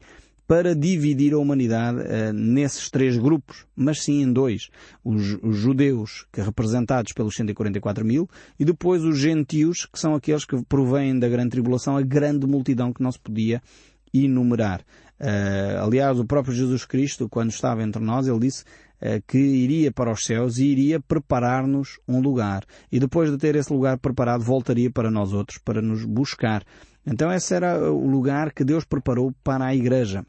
para 0.47 0.73
dividir 0.73 1.33
a 1.33 1.37
humanidade 1.37 1.97
uh, 1.97 2.31
nesses 2.31 2.89
três 2.89 3.17
grupos, 3.17 3.65
mas 3.75 4.01
sim 4.01 4.21
em 4.21 4.31
dois. 4.31 4.69
Os, 5.03 5.37
os, 5.43 5.57
judeus, 5.57 6.25
que 6.31 6.39
representados 6.39 7.11
pelos 7.11 7.35
144 7.35 8.05
mil, 8.05 8.29
e 8.57 8.63
depois 8.63 9.03
os 9.03 9.19
gentios, 9.19 9.85
que 9.85 9.99
são 9.99 10.15
aqueles 10.15 10.45
que 10.45 10.55
provêm 10.63 11.19
da 11.19 11.27
grande 11.27 11.49
tribulação, 11.49 11.97
a 11.97 12.01
grande 12.01 12.47
multidão 12.47 12.93
que 12.93 13.03
não 13.03 13.11
se 13.11 13.19
podia 13.19 13.61
enumerar. 14.13 14.79
Uh, 15.19 15.83
aliás, 15.85 16.17
o 16.17 16.23
próprio 16.23 16.55
Jesus 16.55 16.85
Cristo, 16.85 17.27
quando 17.27 17.49
estava 17.49 17.83
entre 17.83 18.01
nós, 18.01 18.25
ele 18.25 18.39
disse 18.39 18.63
que 19.27 19.37
iria 19.37 19.91
para 19.91 20.11
os 20.11 20.25
céus 20.25 20.57
e 20.57 20.65
iria 20.65 20.99
preparar-nos 20.99 21.99
um 22.07 22.19
lugar. 22.19 22.63
E 22.91 22.99
depois 22.99 23.31
de 23.31 23.37
ter 23.37 23.55
esse 23.55 23.73
lugar 23.73 23.97
preparado, 23.97 24.43
voltaria 24.43 24.91
para 24.91 25.09
nós 25.09 25.33
outros, 25.33 25.57
para 25.57 25.81
nos 25.81 26.05
buscar. 26.05 26.63
Então 27.05 27.31
esse 27.31 27.53
era 27.53 27.91
o 27.91 28.07
lugar 28.07 28.53
que 28.53 28.63
Deus 28.63 28.85
preparou 28.85 29.33
para 29.43 29.65
a 29.65 29.75
Igreja. 29.75 30.25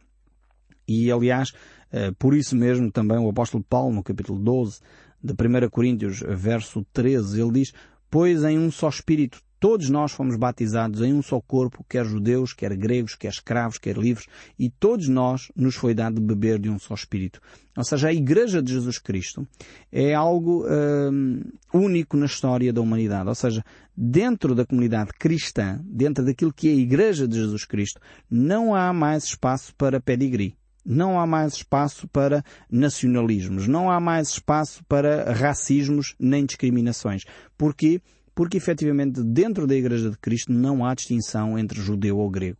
E, 0.88 1.12
aliás, 1.12 1.52
eh, 1.92 2.12
por 2.18 2.34
isso 2.34 2.56
mesmo 2.56 2.90
também 2.90 3.18
o 3.18 3.28
apóstolo 3.28 3.62
Paulo, 3.62 3.94
no 3.94 4.02
capítulo 4.02 4.38
12 4.38 4.80
de 5.22 5.32
1 5.32 5.68
Coríntios, 5.70 6.20
verso 6.20 6.84
13, 6.92 7.40
ele 7.40 7.52
diz, 7.52 7.72
Pois 8.10 8.42
em 8.42 8.58
um 8.58 8.70
só 8.70 8.88
Espírito 8.88 9.40
todos 9.62 9.88
nós 9.88 10.11
fomos 10.11 10.35
batizados 10.35 11.02
em 11.02 11.12
um 11.12 11.23
só 11.23 11.40
corpo, 11.40 11.87
quer 11.88 12.04
judeus, 12.04 12.52
quer 12.52 12.76
gregos, 12.76 13.14
quer 13.14 13.28
escravos, 13.28 13.78
quer 13.78 13.97
livres, 13.97 14.26
e 14.59 14.69
todos 14.69 15.07
nós 15.07 15.52
nos 15.54 15.76
foi 15.76 15.95
dado 15.95 16.21
beber 16.21 16.59
de 16.59 16.69
um 16.69 16.81
só 16.81 16.95
Espírito. 16.95 17.40
Ou 17.76 17.85
seja, 17.85 18.09
a 18.09 18.12
Igreja 18.12 18.61
de 18.61 18.73
Jesus 18.73 18.99
Cristo 18.99 19.47
é 19.92 20.14
algo 20.14 20.66
hum, 20.66 21.42
único 21.73 22.16
na 22.16 22.26
história 22.26 22.73
da 22.73 22.81
humanidade. 22.81 23.28
Ou 23.28 23.37
seja, 23.37 23.64
dentro 23.97 24.52
da 24.52 24.66
comunidade 24.66 25.12
cristã, 25.16 25.81
dentro 25.85 26.25
daquilo 26.25 26.52
que 26.52 26.69
é 26.69 26.73
a 26.73 26.75
Igreja 26.75 27.28
de 27.28 27.37
Jesus 27.37 27.64
Cristo, 27.64 28.00
não 28.28 28.75
há 28.75 28.92
mais 28.92 29.23
espaço 29.23 29.73
para 29.76 30.00
pedigree. 30.00 30.57
Não 30.85 31.21
há 31.21 31.25
mais 31.25 31.54
espaço 31.54 32.09
para 32.09 32.42
nacionalismos, 32.69 33.69
não 33.69 33.88
há 33.88 34.00
mais 34.00 34.31
espaço 34.31 34.83
para 34.88 35.33
racismos 35.33 36.16
nem 36.19 36.45
discriminações. 36.45 37.23
Porquê? 37.57 38.02
Porque 38.34 38.56
efetivamente 38.56 39.22
dentro 39.22 39.66
da 39.66 39.74
Igreja 39.74 40.10
de 40.10 40.18
Cristo 40.18 40.52
não 40.52 40.84
há 40.84 40.94
distinção 40.94 41.58
entre 41.58 41.80
judeu 41.80 42.18
ou 42.18 42.30
grego. 42.30 42.58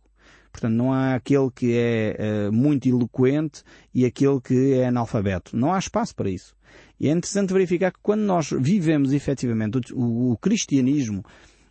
Portanto, 0.51 0.73
não 0.73 0.93
há 0.93 1.15
aquele 1.15 1.49
que 1.49 1.75
é 1.75 2.47
uh, 2.47 2.53
muito 2.53 2.87
eloquente 2.87 3.63
e 3.93 4.05
aquele 4.05 4.39
que 4.39 4.73
é 4.73 4.85
analfabeto. 4.85 5.57
Não 5.57 5.73
há 5.73 5.79
espaço 5.79 6.15
para 6.15 6.29
isso. 6.29 6.55
E 6.99 7.09
é 7.09 7.11
interessante 7.11 7.51
verificar 7.51 7.91
que 7.91 7.99
quando 8.03 8.21
nós 8.21 8.51
vivemos 8.51 9.13
efetivamente 9.13 9.93
o, 9.93 9.99
o, 9.99 10.31
o 10.33 10.37
cristianismo 10.37 11.25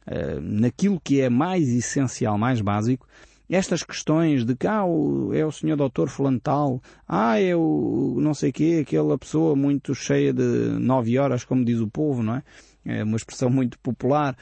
uh, 0.07 0.41
naquilo 0.41 1.01
que 1.01 1.21
é 1.21 1.31
mais 1.31 1.69
essencial, 1.69 2.37
mais 2.37 2.61
básico, 2.61 3.07
estas 3.49 3.83
questões 3.83 4.45
de 4.45 4.57
que 4.57 4.67
ah, 4.67 4.83
é 5.33 5.45
o 5.45 5.53
senhor 5.53 5.77
doutor 5.77 6.09
fulano 6.09 6.41
tal, 6.41 6.83
ah, 7.07 7.39
é 7.39 7.55
o 7.55 8.17
não 8.19 8.33
sei 8.33 8.51
quê, 8.51 8.81
aquela 8.83 9.19
pessoa 9.19 9.55
muito 9.55 9.95
cheia 9.95 10.33
de 10.33 10.43
nove 10.81 11.19
horas, 11.19 11.45
como 11.45 11.65
diz 11.65 11.79
o 11.79 11.87
povo, 11.89 12.23
não 12.23 12.37
é? 12.37 12.43
É 12.85 13.03
uma 13.05 13.17
expressão 13.17 13.51
muito 13.51 13.79
popular. 13.79 14.37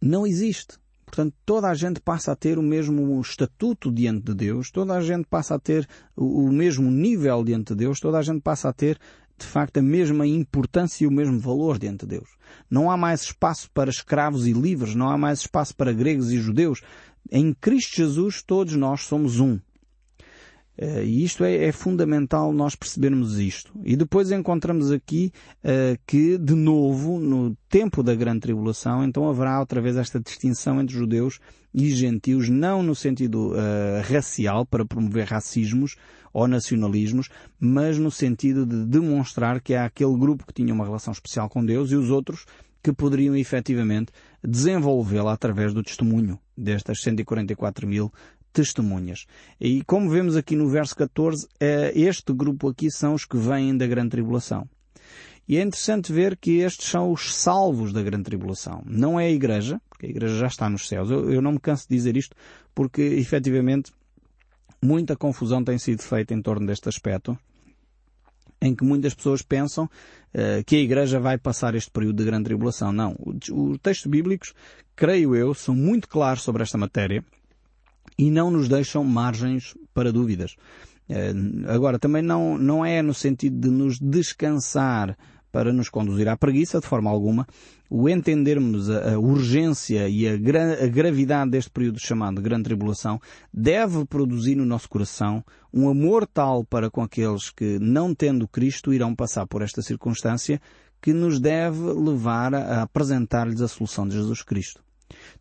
Não 0.00 0.26
existe. 0.26 0.78
Portanto, 1.06 1.34
toda 1.46 1.68
a 1.68 1.74
gente 1.74 2.00
passa 2.00 2.32
a 2.32 2.36
ter 2.36 2.58
o 2.58 2.62
mesmo 2.62 3.20
estatuto 3.20 3.92
diante 3.92 4.24
de 4.24 4.34
Deus, 4.34 4.72
toda 4.72 4.94
a 4.94 5.00
gente 5.00 5.26
passa 5.28 5.54
a 5.54 5.58
ter 5.58 5.88
o 6.16 6.50
mesmo 6.50 6.90
nível 6.90 7.44
diante 7.44 7.72
de 7.72 7.76
Deus, 7.76 8.00
toda 8.00 8.18
a 8.18 8.22
gente 8.22 8.40
passa 8.40 8.68
a 8.68 8.72
ter 8.72 8.98
de 9.38 9.46
facto 9.46 9.78
a 9.78 9.82
mesma 9.82 10.26
importância 10.26 11.04
e 11.04 11.06
o 11.06 11.10
mesmo 11.10 11.38
valor 11.38 11.78
diante 11.78 12.04
de 12.04 12.16
Deus. 12.16 12.28
Não 12.68 12.90
há 12.90 12.96
mais 12.96 13.22
espaço 13.22 13.70
para 13.72 13.88
escravos 13.88 14.46
e 14.46 14.52
livres, 14.52 14.94
não 14.94 15.08
há 15.08 15.16
mais 15.16 15.40
espaço 15.40 15.76
para 15.76 15.92
gregos 15.92 16.32
e 16.32 16.38
judeus. 16.38 16.82
Em 17.30 17.52
Cristo 17.54 17.96
Jesus 17.96 18.42
todos 18.42 18.74
nós 18.74 19.02
somos 19.02 19.38
um. 19.38 19.60
Uh, 20.78 21.02
e 21.02 21.24
isto 21.24 21.42
é, 21.42 21.64
é, 21.64 21.72
fundamental 21.72 22.52
nós 22.52 22.74
percebermos 22.74 23.38
isto. 23.38 23.72
E 23.82 23.96
depois 23.96 24.30
encontramos 24.30 24.92
aqui 24.92 25.32
uh, 25.64 25.98
que, 26.06 26.36
de 26.36 26.54
novo, 26.54 27.18
no 27.18 27.56
tempo 27.68 28.02
da 28.02 28.14
grande 28.14 28.40
tribulação, 28.40 29.02
então 29.02 29.28
haverá 29.28 29.58
outra 29.58 29.80
vez 29.80 29.96
esta 29.96 30.20
distinção 30.20 30.80
entre 30.80 30.94
judeus 30.94 31.40
e 31.72 31.88
gentios, 31.90 32.48
não 32.50 32.82
no 32.82 32.94
sentido 32.94 33.52
uh, 33.52 34.12
racial, 34.12 34.66
para 34.66 34.84
promover 34.84 35.26
racismos 35.26 35.96
ou 36.32 36.46
nacionalismos, 36.46 37.30
mas 37.58 37.98
no 37.98 38.10
sentido 38.10 38.66
de 38.66 38.84
demonstrar 38.84 39.62
que 39.62 39.74
há 39.74 39.86
aquele 39.86 40.18
grupo 40.18 40.46
que 40.46 40.52
tinha 40.52 40.74
uma 40.74 40.84
relação 40.84 41.12
especial 41.12 41.48
com 41.48 41.64
Deus 41.64 41.90
e 41.90 41.96
os 41.96 42.10
outros 42.10 42.44
que 42.82 42.92
poderiam 42.92 43.34
efetivamente 43.34 44.12
desenvolvê-la 44.44 45.32
através 45.32 45.74
do 45.74 45.82
testemunho 45.82 46.38
destas 46.56 47.00
144 47.00 47.86
mil 47.86 48.12
testemunhas. 48.56 49.26
E 49.60 49.84
como 49.84 50.08
vemos 50.08 50.34
aqui 50.34 50.56
no 50.56 50.68
verso 50.68 50.96
14, 50.96 51.46
é, 51.60 51.92
este 51.94 52.32
grupo 52.32 52.68
aqui 52.68 52.90
são 52.90 53.12
os 53.12 53.26
que 53.26 53.36
vêm 53.36 53.76
da 53.76 53.86
grande 53.86 54.10
tribulação. 54.10 54.66
E 55.46 55.58
é 55.58 55.62
interessante 55.62 56.12
ver 56.12 56.36
que 56.36 56.58
estes 56.58 56.88
são 56.88 57.12
os 57.12 57.34
salvos 57.34 57.92
da 57.92 58.02
grande 58.02 58.24
tribulação. 58.24 58.82
Não 58.86 59.20
é 59.20 59.26
a 59.26 59.30
igreja, 59.30 59.80
porque 59.88 60.06
a 60.06 60.08
igreja 60.08 60.38
já 60.38 60.46
está 60.46 60.68
nos 60.68 60.88
céus. 60.88 61.10
Eu, 61.10 61.30
eu 61.30 61.42
não 61.42 61.52
me 61.52 61.60
canso 61.60 61.86
de 61.88 61.94
dizer 61.94 62.16
isto 62.16 62.34
porque, 62.74 63.02
efetivamente, 63.02 63.92
muita 64.82 65.14
confusão 65.14 65.62
tem 65.62 65.78
sido 65.78 66.02
feita 66.02 66.34
em 66.34 66.40
torno 66.40 66.66
deste 66.66 66.88
aspecto 66.88 67.38
em 68.60 68.74
que 68.74 68.82
muitas 68.82 69.14
pessoas 69.14 69.42
pensam 69.42 69.84
uh, 69.84 70.64
que 70.64 70.76
a 70.76 70.80
Igreja 70.80 71.20
vai 71.20 71.36
passar 71.36 71.74
este 71.74 71.90
período 71.90 72.16
de 72.16 72.24
grande 72.24 72.44
tribulação. 72.44 72.90
Não. 72.90 73.14
Os 73.52 73.78
textos 73.82 74.10
bíblicos, 74.10 74.54
creio 74.96 75.36
eu, 75.36 75.52
são 75.52 75.74
muito 75.74 76.08
claros 76.08 76.42
sobre 76.42 76.62
esta 76.62 76.78
matéria 76.78 77.22
e 78.18 78.30
não 78.30 78.50
nos 78.50 78.68
deixam 78.68 79.04
margens 79.04 79.74
para 79.92 80.12
dúvidas. 80.12 80.56
Eh, 81.08 81.32
agora, 81.68 81.98
também 81.98 82.22
não, 82.22 82.58
não 82.58 82.84
é 82.84 83.02
no 83.02 83.14
sentido 83.14 83.58
de 83.60 83.70
nos 83.70 83.98
descansar 83.98 85.16
para 85.52 85.72
nos 85.72 85.88
conduzir 85.88 86.28
à 86.28 86.36
preguiça, 86.36 86.80
de 86.80 86.86
forma 86.86 87.10
alguma, 87.10 87.46
o 87.88 88.08
entendermos 88.08 88.90
a, 88.90 89.14
a 89.14 89.18
urgência 89.18 90.08
e 90.08 90.28
a, 90.28 90.36
gra 90.36 90.84
a, 90.84 90.86
gravidade 90.86 91.50
deste 91.50 91.70
período 91.70 91.98
chamado 91.98 92.42
Grande 92.42 92.64
Tribulação 92.64 93.18
deve 93.52 94.04
produzir 94.04 94.54
no 94.54 94.66
nosso 94.66 94.88
coração 94.88 95.42
um 95.72 95.88
amor 95.88 96.26
tal 96.26 96.64
para 96.64 96.90
com 96.90 97.00
aqueles 97.00 97.50
que, 97.50 97.78
não 97.78 98.14
tendo 98.14 98.48
Cristo, 98.48 98.92
irão 98.92 99.14
passar 99.14 99.46
por 99.46 99.62
esta 99.62 99.80
circunstância 99.80 100.60
que 101.00 101.12
nos 101.12 101.40
deve 101.40 101.92
levar 101.92 102.54
a 102.54 102.82
apresentar-lhes 102.82 103.60
a 103.60 103.68
solução 103.68 104.06
de 104.06 104.14
Jesus 104.14 104.42
Cristo. 104.42 104.85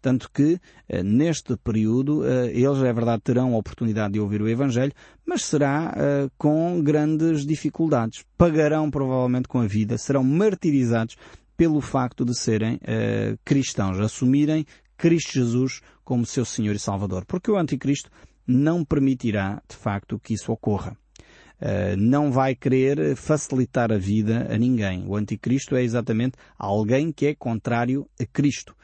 Tanto 0.01 0.29
que, 0.31 0.59
eh, 0.87 1.03
neste 1.03 1.55
período, 1.57 2.25
eh, 2.25 2.51
eles, 2.51 2.81
é 2.83 2.93
verdade, 2.93 3.21
terão 3.23 3.53
a 3.53 3.57
oportunidade 3.57 4.13
de 4.13 4.19
ouvir 4.19 4.41
o 4.41 4.47
Evangelho, 4.47 4.93
mas 5.25 5.43
será 5.43 5.93
eh, 5.95 6.29
com 6.37 6.81
grandes 6.81 7.45
dificuldades. 7.45 8.23
Pagarão 8.37 8.89
provavelmente 8.89 9.47
com 9.47 9.59
a 9.59 9.67
vida, 9.67 9.97
serão 9.97 10.23
martirizados 10.23 11.15
pelo 11.57 11.79
facto 11.79 12.25
de 12.25 12.37
serem 12.37 12.77
cristãos, 13.45 13.97
assumirem 13.97 14.65
Cristo 14.97 15.31
Jesus 15.31 15.79
como 16.03 16.25
seu 16.25 16.43
Senhor 16.43 16.75
e 16.75 16.79
Salvador. 16.79 17.23
Porque 17.25 17.49
o 17.49 17.55
Anticristo 17.55 18.09
não 18.45 18.83
permitirá, 18.83 19.61
de 19.67 19.75
facto, 19.75 20.19
que 20.19 20.33
isso 20.33 20.51
ocorra. 20.51 20.97
Uh, 21.55 21.95
não 21.97 22.31
vai 22.31 22.53
querer 22.53 23.15
facilitar 23.15 23.91
a 23.91 23.97
vida 23.97 24.47
a 24.53 24.57
ninguém. 24.57 25.05
O 25.07 25.15
anticristo 25.15 25.75
é 25.75 25.83
exatamente 25.83 26.37
alguém 26.57 27.13
que 27.13 27.27
é 27.27 27.35
contrário 27.35 28.07
a 28.19 28.25
Cristo. 28.25 28.75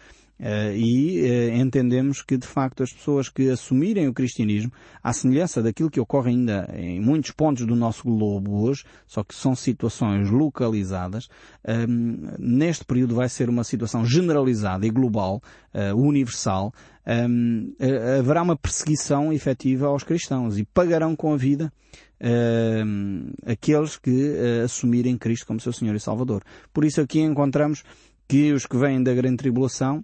Uh, 0.42 0.74
e 0.76 1.22
uh, 1.22 1.62
entendemos 1.62 2.24
que, 2.24 2.36
de 2.36 2.48
facto, 2.48 2.82
as 2.82 2.92
pessoas 2.92 3.30
que 3.30 3.52
assumirem 3.52 4.08
o 4.08 4.14
cristianismo, 4.14 4.72
à 5.04 5.14
semelhança 5.14 5.62
daquilo 5.62 5.92
que 5.92 6.00
ocorre 6.00 6.32
ainda 6.32 6.68
em 6.76 7.00
muitos 7.00 7.30
pontos 7.30 7.64
do 7.64 7.76
nosso 7.76 8.04
globo 8.04 8.64
hoje, 8.64 8.84
só 9.06 9.24
que 9.24 9.36
são 9.36 9.54
situações 9.56 10.32
localizadas, 10.32 11.28
um, 11.64 11.72
ehm, 11.72 12.36
neste 12.40 12.84
período 12.84 13.14
vai 13.14 13.30
ser 13.30 13.50
uma 13.50 13.64
situação 13.64 14.04
generalizada 14.04 14.84
e 14.84 14.90
global, 14.90 15.44
uh, 15.76 15.96
universal, 15.96 16.74
um, 17.06 17.76
ehm, 17.80 18.20
haverá 18.20 18.42
uma 18.42 18.58
perseguição 18.58 19.32
efetiva 19.32 19.86
aos 19.86 20.04
cristãos 20.04 20.58
e 20.58 20.66
pagarão 20.66 21.16
com 21.16 21.34
a 21.34 21.38
vida 21.38 21.72
ehm, 22.20 23.32
aqueles 23.46 23.96
que 23.96 24.36
assumirem 24.64 25.20
Cristo 25.20 25.46
como 25.46 25.60
seu 25.60 25.72
Senhor 25.74 25.96
e 25.96 26.00
Salvador. 26.00 26.42
Por 26.74 26.84
isso 26.84 27.00
aqui 27.00 27.20
encontramos 27.20 27.84
que 28.28 28.54
os 28.54 28.66
que 28.66 28.78
vêm 28.78 29.04
da 29.04 29.14
grande 29.14 29.38
tribulação 29.38 30.04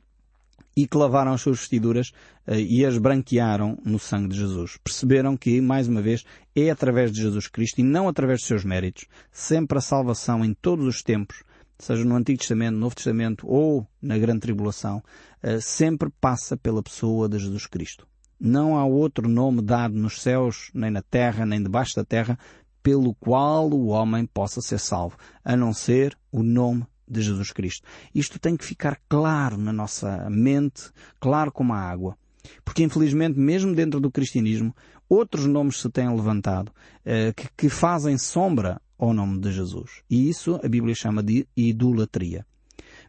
e 0.77 0.85
que 0.85 0.95
lavaram 0.95 1.33
as 1.33 1.41
suas 1.41 1.57
vestiduras 1.57 2.09
uh, 2.47 2.53
e 2.53 2.85
as 2.85 2.99
branquearam 2.99 3.79
no 3.83 3.97
sangue 3.97 4.29
de 4.29 4.37
Jesus. 4.37 4.77
Perceberam 4.83 5.35
que, 5.35 5.59
mais 5.59 5.87
uma 5.87 6.03
vez, 6.03 6.23
é 6.55 6.69
através 6.69 7.11
de 7.11 7.19
Jesus 7.19 7.47
Cristo 7.47 7.81
e 7.81 7.83
não 7.83 8.07
através 8.07 8.41
dos 8.41 8.47
seus 8.47 8.63
méritos, 8.63 9.07
sempre 9.31 9.79
a 9.79 9.81
salvação 9.81 10.45
em 10.45 10.53
todos 10.53 10.85
os 10.85 11.01
tempos, 11.01 11.41
seja 11.79 12.05
no 12.05 12.15
Antigo 12.15 12.37
Testamento, 12.37 12.75
no 12.75 12.81
Novo 12.81 12.95
Testamento 12.95 13.47
ou 13.47 13.87
na 13.99 14.19
Grande 14.19 14.41
Tribulação, 14.41 15.01
uh, 15.43 15.59
sempre 15.59 16.11
passa 16.21 16.55
pela 16.55 16.83
pessoa 16.83 17.27
de 17.27 17.39
Jesus 17.39 17.65
Cristo. 17.65 18.07
Não 18.39 18.77
há 18.77 18.85
outro 18.85 19.27
nome 19.27 19.63
dado 19.63 19.95
nos 19.95 20.21
céus, 20.21 20.69
nem 20.75 20.91
na 20.91 21.01
terra, 21.01 21.43
nem 21.43 21.61
debaixo 21.61 21.95
da 21.95 22.05
terra, 22.05 22.37
pelo 22.83 23.15
qual 23.15 23.67
o 23.71 23.87
homem 23.87 24.27
possa 24.27 24.61
ser 24.61 24.77
salvo, 24.77 25.17
a 25.43 25.57
não 25.57 25.73
ser 25.73 26.15
o 26.31 26.43
nome 26.43 26.85
de 27.07 27.21
Jesus 27.21 27.51
Cristo. 27.51 27.87
Isto 28.13 28.39
tem 28.39 28.57
que 28.57 28.65
ficar 28.65 28.99
claro 29.07 29.57
na 29.57 29.71
nossa 29.71 30.29
mente, 30.29 30.91
claro 31.19 31.51
como 31.51 31.73
a 31.73 31.79
água. 31.79 32.17
Porque 32.63 32.83
infelizmente, 32.83 33.37
mesmo 33.37 33.73
dentro 33.73 33.99
do 33.99 34.11
cristianismo, 34.11 34.75
outros 35.09 35.45
nomes 35.45 35.79
se 35.79 35.89
têm 35.89 36.13
levantado 36.13 36.71
eh, 37.05 37.33
que, 37.33 37.47
que 37.57 37.69
fazem 37.69 38.17
sombra 38.17 38.81
ao 38.97 39.13
nome 39.13 39.39
de 39.39 39.51
Jesus. 39.51 40.01
E 40.09 40.29
isso 40.29 40.59
a 40.63 40.67
Bíblia 40.67 40.95
chama 40.95 41.21
de 41.21 41.47
idolatria 41.55 42.45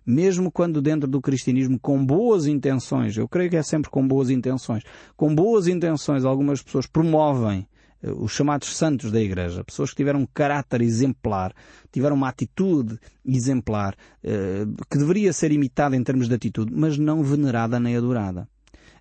mesmo 0.09 0.51
quando 0.51 0.81
dentro 0.81 1.07
do 1.07 1.21
cristianismo 1.21 1.79
com 1.79 2.05
boas 2.05 2.47
intenções, 2.47 3.15
eu 3.19 3.29
creio 3.29 3.51
que 3.51 3.57
é 3.57 3.63
sempre 3.63 3.91
com 3.91 4.09
boas 4.09 4.31
intenções, 4.31 4.83
com 5.15 5.35
boas 5.35 5.69
intenções 5.69 6.25
algumas 6.25 6.63
pessoas 6.63 6.87
promovem 6.87 7.69
os 8.03 8.33
chamados 8.33 8.77
santos 8.77 9.11
da 9.11 9.21
Igreja, 9.21 9.65
pessoas 9.65 9.91
que 9.91 9.97
tiveram 9.97 10.21
um 10.21 10.27
caráter 10.27 10.81
exemplar, 10.83 11.53
tiveram 11.91 12.17
uma 12.17 12.29
atitude 12.29 12.99
exemplar, 13.25 13.97
eh, 14.23 14.65
que 14.91 14.99
deveria 14.99 15.33
ser 15.33 15.51
imitada 15.51 15.97
em 15.97 16.05
termos 16.05 16.29
de 16.29 16.35
atitude, 16.35 16.73
mas 16.73 16.97
não 16.97 17.23
venerada 17.23 17.81
nem 17.81 17.97
adorada. 17.97 18.49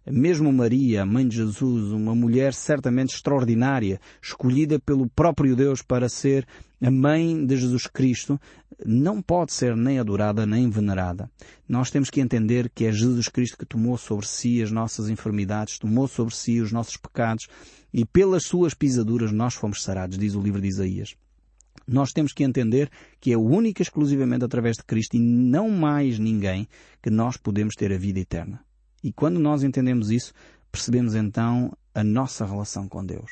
Mesmo 0.10 0.54
Maria, 0.54 1.06
mãe 1.06 1.28
de 1.28 1.36
Jesus, 1.36 1.92
uma 1.92 2.16
mulher 2.16 2.54
certamente 2.54 3.14
extraordinária, 3.14 4.00
escolhida 4.22 4.80
pelo 4.80 5.10
próprio 5.10 5.54
Deus 5.54 5.82
para 5.82 6.08
ser 6.08 6.48
a 6.82 6.90
mãe 6.90 7.46
de 7.46 7.58
Jesus 7.58 7.88
Cristo, 7.88 8.40
não 8.86 9.22
pode 9.22 9.52
ser 9.52 9.76
nem 9.76 10.00
adorada 10.00 10.46
nem 10.46 10.70
venerada. 10.70 11.30
Nós 11.68 11.92
temos 11.92 12.10
que 12.10 12.22
entender 12.22 12.70
que 12.74 12.86
é 12.86 12.92
Jesus 12.92 13.28
Cristo 13.28 13.58
que 13.58 13.66
tomou 13.66 13.98
sobre 13.98 14.26
si 14.26 14.62
as 14.62 14.72
nossas 14.72 15.10
enfermidades, 15.10 15.78
tomou 15.78 16.08
sobre 16.08 16.34
si 16.34 16.62
os 16.62 16.72
nossos 16.72 16.96
pecados 16.96 17.48
e 17.94 18.06
pelas 18.06 18.44
suas 18.44 18.74
pisaduras 18.74 19.34
nós 19.34 19.56
fomos 19.56 19.84
sarados, 19.84 20.18
diz 20.18 20.36
o 20.36 20.42
livro 20.42 20.62
de 20.62 20.68
Isaías. 20.68 21.16
Nós 21.86 22.14
temos 22.14 22.32
que 22.32 22.44
entender 22.44 22.90
que 23.20 23.34
é 23.34 23.38
única 23.38 23.82
exclusivamente 23.82 24.46
através 24.46 24.78
de 24.78 24.84
Cristo 24.84 25.18
e 25.18 25.20
não 25.20 25.70
mais 25.70 26.18
ninguém 26.18 26.68
que 27.02 27.10
nós 27.10 27.36
podemos 27.36 27.76
ter 27.76 27.92
a 27.92 27.98
vida 27.98 28.20
eterna. 28.20 28.67
E 29.04 29.12
quando 29.12 29.40
nós 29.40 29.64
entendemos 29.64 30.12
isso, 30.12 30.34
percebemos 30.72 31.16
então 31.16 31.76
a 31.94 32.04
nossa 32.04 32.46
relação 32.46 32.88
com 32.88 33.06
Deus. 33.06 33.32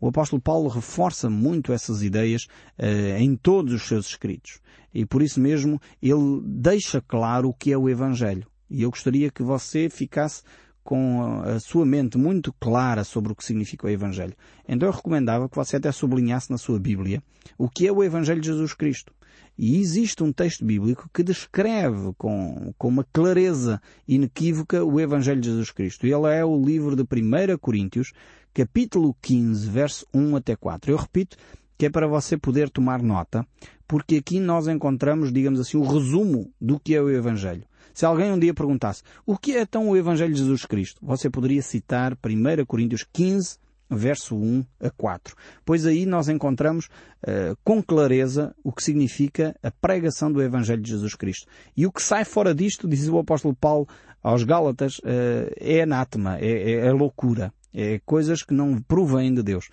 O 0.00 0.08
apóstolo 0.08 0.40
Paulo 0.40 0.68
reforça 0.68 1.28
muito 1.28 1.72
essas 1.72 2.02
ideias 2.02 2.46
uh, 2.78 3.18
em 3.18 3.36
todos 3.36 3.74
os 3.74 3.82
seus 3.82 4.06
escritos. 4.06 4.60
E 4.92 5.04
por 5.04 5.22
isso 5.22 5.40
mesmo 5.40 5.80
ele 6.02 6.42
deixa 6.44 7.00
claro 7.00 7.48
o 7.48 7.54
que 7.54 7.72
é 7.72 7.78
o 7.78 7.88
Evangelho. 7.88 8.46
E 8.70 8.82
eu 8.82 8.90
gostaria 8.90 9.30
que 9.30 9.42
você 9.42 9.88
ficasse 9.88 10.42
com 10.82 11.42
a 11.42 11.60
sua 11.60 11.84
mente 11.84 12.16
muito 12.16 12.52
clara 12.54 13.04
sobre 13.04 13.32
o 13.32 13.36
que 13.36 13.44
significa 13.44 13.86
o 13.86 13.90
Evangelho. 13.90 14.34
Então 14.66 14.88
eu 14.88 14.92
recomendava 14.92 15.48
que 15.48 15.56
você 15.56 15.76
até 15.76 15.92
sublinhasse 15.92 16.50
na 16.50 16.56
sua 16.56 16.78
Bíblia 16.78 17.22
o 17.58 17.68
que 17.68 17.86
é 17.86 17.92
o 17.92 18.02
Evangelho 18.02 18.40
de 18.40 18.46
Jesus 18.46 18.72
Cristo. 18.72 19.12
E 19.56 19.80
existe 19.80 20.22
um 20.22 20.32
texto 20.32 20.64
bíblico 20.64 21.10
que 21.12 21.22
descreve 21.22 22.12
com, 22.16 22.72
com 22.78 22.88
uma 22.88 23.04
clareza 23.12 23.82
inequívoca 24.06 24.84
o 24.84 25.00
Evangelho 25.00 25.40
de 25.40 25.48
Jesus 25.48 25.70
Cristo. 25.72 26.06
Ele 26.06 26.26
é 26.32 26.44
o 26.44 26.64
livro 26.64 26.94
de 26.94 27.02
1 27.02 27.58
Coríntios, 27.58 28.12
capítulo 28.54 29.16
15, 29.20 29.68
verso 29.68 30.06
1 30.14 30.36
até 30.36 30.54
4. 30.54 30.92
Eu 30.92 30.96
repito 30.96 31.36
que 31.76 31.86
é 31.86 31.90
para 31.90 32.06
você 32.06 32.36
poder 32.36 32.70
tomar 32.70 33.02
nota, 33.02 33.46
porque 33.86 34.16
aqui 34.16 34.40
nós 34.40 34.66
encontramos, 34.68 35.32
digamos 35.32 35.60
assim, 35.60 35.76
o 35.76 35.84
resumo 35.84 36.52
do 36.60 36.78
que 36.78 36.94
é 36.94 37.00
o 37.00 37.08
Evangelho. 37.10 37.64
Se 37.94 38.04
alguém 38.04 38.30
um 38.30 38.38
dia 38.38 38.54
perguntasse 38.54 39.02
o 39.26 39.36
que 39.36 39.56
é 39.56 39.62
então 39.62 39.88
o 39.88 39.96
Evangelho 39.96 40.32
de 40.32 40.38
Jesus 40.38 40.64
Cristo, 40.64 41.00
você 41.02 41.28
poderia 41.28 41.62
citar 41.62 42.12
1 42.14 42.64
Coríntios 42.64 43.04
15, 43.12 43.58
verso 43.90 44.36
1 44.36 44.64
a 44.80 44.90
4. 44.90 45.34
Pois 45.64 45.86
aí 45.86 46.04
nós 46.04 46.28
encontramos 46.28 46.86
uh, 46.86 47.56
com 47.64 47.82
clareza 47.82 48.54
o 48.62 48.72
que 48.72 48.82
significa 48.82 49.54
a 49.62 49.70
pregação 49.70 50.30
do 50.30 50.42
Evangelho 50.42 50.82
de 50.82 50.90
Jesus 50.90 51.14
Cristo. 51.14 51.46
E 51.76 51.86
o 51.86 51.92
que 51.92 52.02
sai 52.02 52.24
fora 52.24 52.54
disto, 52.54 52.88
diz 52.88 53.08
o 53.08 53.18
apóstolo 53.18 53.54
Paulo 53.54 53.88
aos 54.22 54.42
Gálatas, 54.42 54.98
uh, 54.98 55.50
é 55.56 55.82
anátema, 55.82 56.38
é, 56.38 56.72
é, 56.72 56.86
é 56.86 56.92
loucura, 56.92 57.52
é 57.72 58.00
coisas 58.04 58.42
que 58.42 58.52
não 58.52 58.80
provém 58.80 59.32
de 59.32 59.42
Deus. 59.42 59.68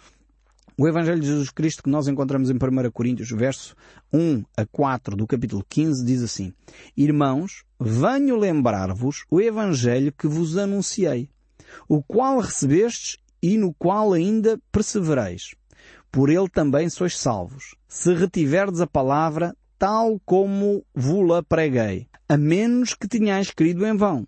O 0.78 0.90
Evangelho 0.90 1.22
de 1.22 1.28
Jesus 1.28 1.50
Cristo 1.50 1.84
que 1.84 1.90
nós 1.90 2.10
encontramos 2.10 2.50
em 2.50 2.56
1 2.56 2.92
Coríntios, 2.92 3.30
verso 3.32 3.76
1 4.12 4.44
a 4.58 4.66
4 4.66 5.16
do 5.16 5.26
capítulo 5.26 5.66
15, 5.70 6.06
diz 6.06 6.22
assim, 6.22 6.54
Irmãos, 6.98 7.64
venho 7.80 8.36
lembrar-vos 8.36 9.24
o 9.32 9.40
Evangelho 9.40 10.12
que 10.12 10.28
vos 10.28 10.58
anunciei, 10.58 11.30
o 11.88 12.04
qual 12.04 12.40
recebestes 12.40 13.18
e 13.46 13.58
no 13.58 13.72
qual 13.76 14.14
ainda 14.14 14.60
persevereis. 14.72 15.54
Por 16.12 16.32
ele 16.32 16.50
também 16.50 16.90
sois 16.90 17.16
salvos, 17.16 17.76
se 17.88 18.12
retiverdes 18.14 18.82
a 18.82 18.88
palavra 18.88 19.56
tal 19.78 20.20
como 20.26 20.84
vos-la 20.96 21.44
preguei, 21.44 22.08
a 22.28 22.38
menos 22.38 22.96
que 22.96 23.08
tenhais 23.08 23.52
crido 23.52 23.86
em 23.86 23.96
vão. 23.96 24.28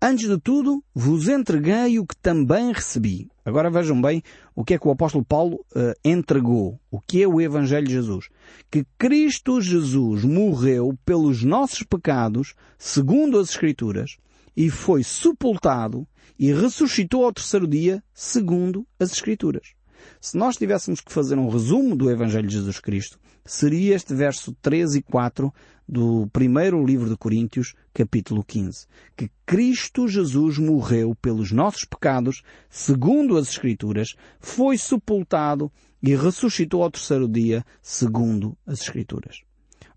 Antes 0.00 0.28
de 0.28 0.38
tudo, 0.38 0.84
vos 0.94 1.26
entreguei 1.26 1.98
o 1.98 2.06
que 2.06 2.16
também 2.16 2.72
recebi. 2.72 3.28
Agora 3.44 3.68
vejam 3.68 4.00
bem 4.00 4.22
o 4.54 4.64
que 4.64 4.74
é 4.74 4.78
que 4.78 4.86
o 4.86 4.90
apóstolo 4.92 5.24
Paulo 5.24 5.56
uh, 5.74 5.92
entregou. 6.04 6.78
O 6.92 7.00
que 7.00 7.24
é 7.24 7.26
o 7.26 7.40
Evangelho 7.40 7.88
de 7.88 7.94
Jesus? 7.94 8.28
Que 8.70 8.86
Cristo 8.96 9.60
Jesus 9.60 10.22
morreu 10.22 10.96
pelos 11.04 11.42
nossos 11.42 11.82
pecados, 11.82 12.54
segundo 12.78 13.36
as 13.36 13.50
Escrituras, 13.50 14.16
e 14.56 14.70
foi 14.70 15.02
sepultado 15.02 16.06
e 16.38 16.52
ressuscitou 16.52 17.24
ao 17.24 17.32
terceiro 17.32 17.66
dia, 17.66 18.02
segundo 18.12 18.86
as 18.98 19.12
Escrituras. 19.12 19.74
Se 20.20 20.36
nós 20.36 20.56
tivéssemos 20.56 21.00
que 21.00 21.12
fazer 21.12 21.38
um 21.38 21.48
resumo 21.48 21.96
do 21.96 22.10
Evangelho 22.10 22.48
de 22.48 22.54
Jesus 22.54 22.78
Cristo, 22.78 23.18
seria 23.44 23.94
este 23.94 24.14
verso 24.14 24.54
3 24.60 24.96
e 24.96 25.02
4 25.02 25.52
do 25.88 26.26
primeiro 26.32 26.84
livro 26.84 27.08
de 27.08 27.16
Coríntios, 27.16 27.74
capítulo 27.92 28.42
15. 28.42 28.86
Que 29.16 29.30
Cristo 29.44 30.08
Jesus 30.08 30.58
morreu 30.58 31.14
pelos 31.14 31.52
nossos 31.52 31.84
pecados, 31.84 32.42
segundo 32.70 33.36
as 33.36 33.48
Escrituras, 33.48 34.14
foi 34.40 34.78
sepultado 34.78 35.70
e 36.02 36.14
ressuscitou 36.14 36.82
ao 36.82 36.90
terceiro 36.90 37.28
dia, 37.28 37.64
segundo 37.82 38.56
as 38.66 38.80
Escrituras. 38.80 39.42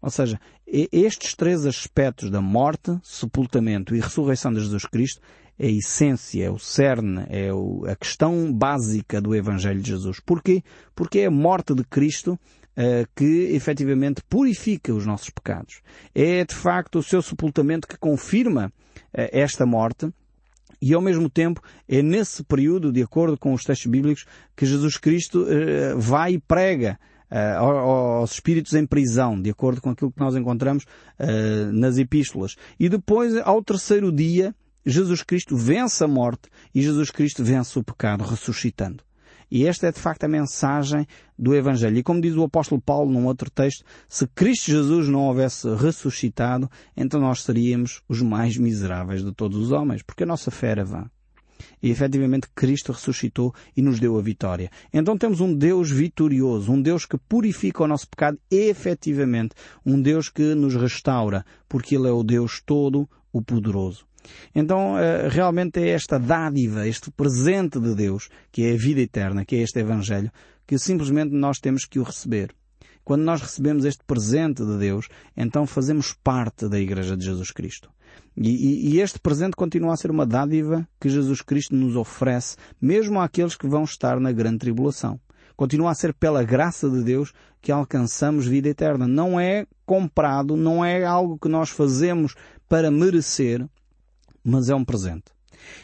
Ou 0.02 0.10
seja, 0.10 0.40
estes 0.66 1.34
três 1.34 1.66
aspectos 1.66 2.30
da 2.30 2.42
morte, 2.42 2.98
sepultamento 3.04 3.96
e 3.96 4.00
ressurreição 4.00 4.54
de 4.54 4.60
Jesus 4.60 4.86
Cristo 4.86 5.22
é 5.58 5.68
a 5.68 5.72
essência, 5.72 6.46
é 6.46 6.52
o 6.52 6.60
cerne, 6.60 7.26
é 7.30 7.50
a 7.92 7.96
questão 7.96 8.54
básica 8.54 9.20
do 9.20 9.34
Evangelho 9.34 9.82
de 9.82 9.90
Jesus. 9.90 10.20
Porquê? 10.20 10.64
Porque 10.96 11.20
é 11.20 11.26
a 11.26 11.32
morte 11.32 11.74
de 11.74 11.84
Cristo 11.84 12.34
uh, 12.78 13.08
que 13.16 13.50
efetivamente 13.54 14.22
purifica 14.30 14.94
os 14.94 15.06
nossos 15.06 15.32
pecados. 15.32 15.82
É 16.14 16.46
de 16.46 16.54
facto 16.54 17.00
o 17.00 17.04
seu 17.04 17.22
sepultamento 17.22 17.88
que 17.88 17.98
confirma 17.98 18.68
uh, 18.68 19.30
esta 19.32 19.66
morte 19.66 20.12
e 20.80 20.94
ao 20.94 21.02
mesmo 21.02 21.28
tempo 21.28 21.60
é 21.88 22.04
nesse 22.04 22.44
período, 22.44 22.92
de 22.92 23.02
acordo 23.02 23.36
com 23.36 23.52
os 23.52 23.64
textos 23.64 23.90
bíblicos, 23.90 24.26
que 24.56 24.66
Jesus 24.66 24.98
Cristo 24.98 25.44
uh, 25.44 26.00
vai 26.00 26.34
e 26.34 26.40
prega 26.40 27.00
uh, 27.32 27.64
aos 27.64 28.34
espíritos 28.34 28.74
em 28.74 28.86
prisão, 28.86 29.40
de 29.42 29.50
acordo 29.50 29.82
com 29.82 29.90
aquilo 29.90 30.12
que 30.12 30.20
nós 30.20 30.36
encontramos 30.36 30.84
uh, 30.84 31.72
nas 31.72 31.98
epístolas. 31.98 32.56
E 32.80 32.90
depois, 32.90 33.36
ao 33.38 33.64
terceiro 33.64 34.12
dia, 34.12 34.56
Jesus 34.86 35.22
Cristo 35.22 35.56
vence 35.56 36.04
a 36.04 36.08
morte 36.08 36.50
e 36.74 36.82
Jesus 36.82 37.12
Cristo 37.12 37.44
vence 37.44 37.78
o 37.78 37.84
pecado, 37.84 38.24
ressuscitando. 38.24 39.04
E 39.50 39.66
esta 39.66 39.88
é 39.88 39.92
de 39.92 40.00
facto 40.00 40.26
a 40.26 40.28
mensagem 40.28 41.08
do 41.38 41.56
Evangelho. 41.56 41.98
E 41.98 42.04
como 42.04 42.22
diz 42.22 42.36
o 42.36 42.44
apóstolo 42.44 42.82
Paulo 42.82 43.12
num 43.12 43.26
outro 43.26 43.50
texto, 43.50 43.84
se 44.08 44.28
Cristo 44.28 44.72
Jesus 44.72 45.08
não 45.08 45.22
houvesse 45.22 45.74
ressuscitado, 45.76 46.70
então 46.96 47.20
nós 47.20 47.44
seríamos 47.44 48.02
os 48.10 48.22
mais 48.22 48.58
miseráveis 48.58 49.24
de 49.24 49.32
todos 49.32 49.58
os 49.58 49.72
homens, 49.72 50.02
porque 50.04 50.24
a 50.24 50.28
nossa 50.28 50.52
fé 50.52 50.72
era 50.72 50.84
vã. 50.84 51.10
E 51.82 51.90
efetivamente 51.90 52.48
Cristo 52.56 52.92
ressuscitou 52.92 53.54
e 53.76 53.82
nos 53.82 54.00
deu 54.00 54.18
a 54.18 54.22
vitória. 54.22 54.70
Então 54.94 55.18
temos 55.18 55.42
um 55.42 55.54
Deus 55.54 55.92
vitorioso, 55.92 56.72
um 56.72 56.82
Deus 56.82 57.06
que 57.06 57.18
purifica 57.18 57.84
o 57.84 57.88
nosso 57.88 58.08
pecado 58.08 58.38
efetivamente 58.50 59.56
um 59.86 60.02
Deus 60.02 60.30
que 60.30 60.56
nos 60.56 60.76
restaura, 60.76 61.46
porque 61.68 61.96
Ele 61.96 62.08
é 62.08 62.12
o 62.12 62.24
Deus 62.24 62.62
todo, 62.66 63.10
o 63.32 63.42
poderoso. 63.42 64.06
Então, 64.54 64.98
eh, 64.98 65.30
realmente 65.30 65.80
é 65.80 65.90
esta 65.90 66.20
dádiva, 66.20 66.88
este 66.88 67.10
presente 67.12 67.80
de 67.80 67.96
Deus, 67.96 68.30
que 68.52 68.64
é 68.64 68.74
a 68.74 68.78
vida 68.78 69.02
eterna, 69.02 69.46
que 69.46 69.56
é 69.56 69.60
este 69.60 69.80
Evangelho, 69.80 70.32
que 70.66 70.78
simplesmente 70.78 71.34
nós 71.34 71.60
temos 71.60 71.86
que 71.86 72.00
o 72.00 72.04
receber. 72.04 72.54
Quando 73.04 73.24
nós 73.24 73.42
recebemos 73.42 73.86
este 73.86 74.04
presente 74.04 74.66
de 74.66 74.78
Deus, 74.78 75.08
então 75.36 75.66
fazemos 75.66 76.14
parte 76.22 76.68
da 76.68 76.78
Igreja 76.78 77.16
de 77.16 77.24
Jesus 77.24 77.52
Cristo. 77.52 77.90
E, 78.36 78.94
e, 78.94 79.00
este 79.00 79.20
presente 79.20 79.56
continua 79.56 79.94
a 79.94 79.98
ser 79.98 80.12
uma 80.12 80.26
dádiva 80.26 80.88
que 81.00 81.10
Jesus 81.10 81.42
Cristo 81.42 81.76
nos 81.76 81.96
oferece, 81.96 82.56
mesmo 82.80 83.20
àqueles 83.20 83.56
que 83.56 83.68
vão 83.68 83.84
estar 83.84 84.20
na 84.20 84.32
grande 84.32 84.60
tribulação. 84.60 85.20
Continua 85.56 85.90
a 85.90 85.96
ser 85.96 86.14
pela 86.14 86.44
graça 86.44 86.88
de 86.88 87.04
Deus 87.04 87.34
que 87.62 87.72
alcançamos 87.72 88.46
vida 88.46 88.70
eterna. 88.70 89.08
Não 89.08 89.40
é 89.40 89.66
comprado, 89.88 90.56
não 90.56 90.86
é 90.86 91.04
algo 91.04 91.40
que 91.40 91.50
nós 91.50 91.70
fazemos 91.70 92.36
para 92.70 92.92
merecer, 92.92 93.68
mas 94.44 94.70
é 94.70 94.76
um 94.76 94.86
presente. 94.86 95.26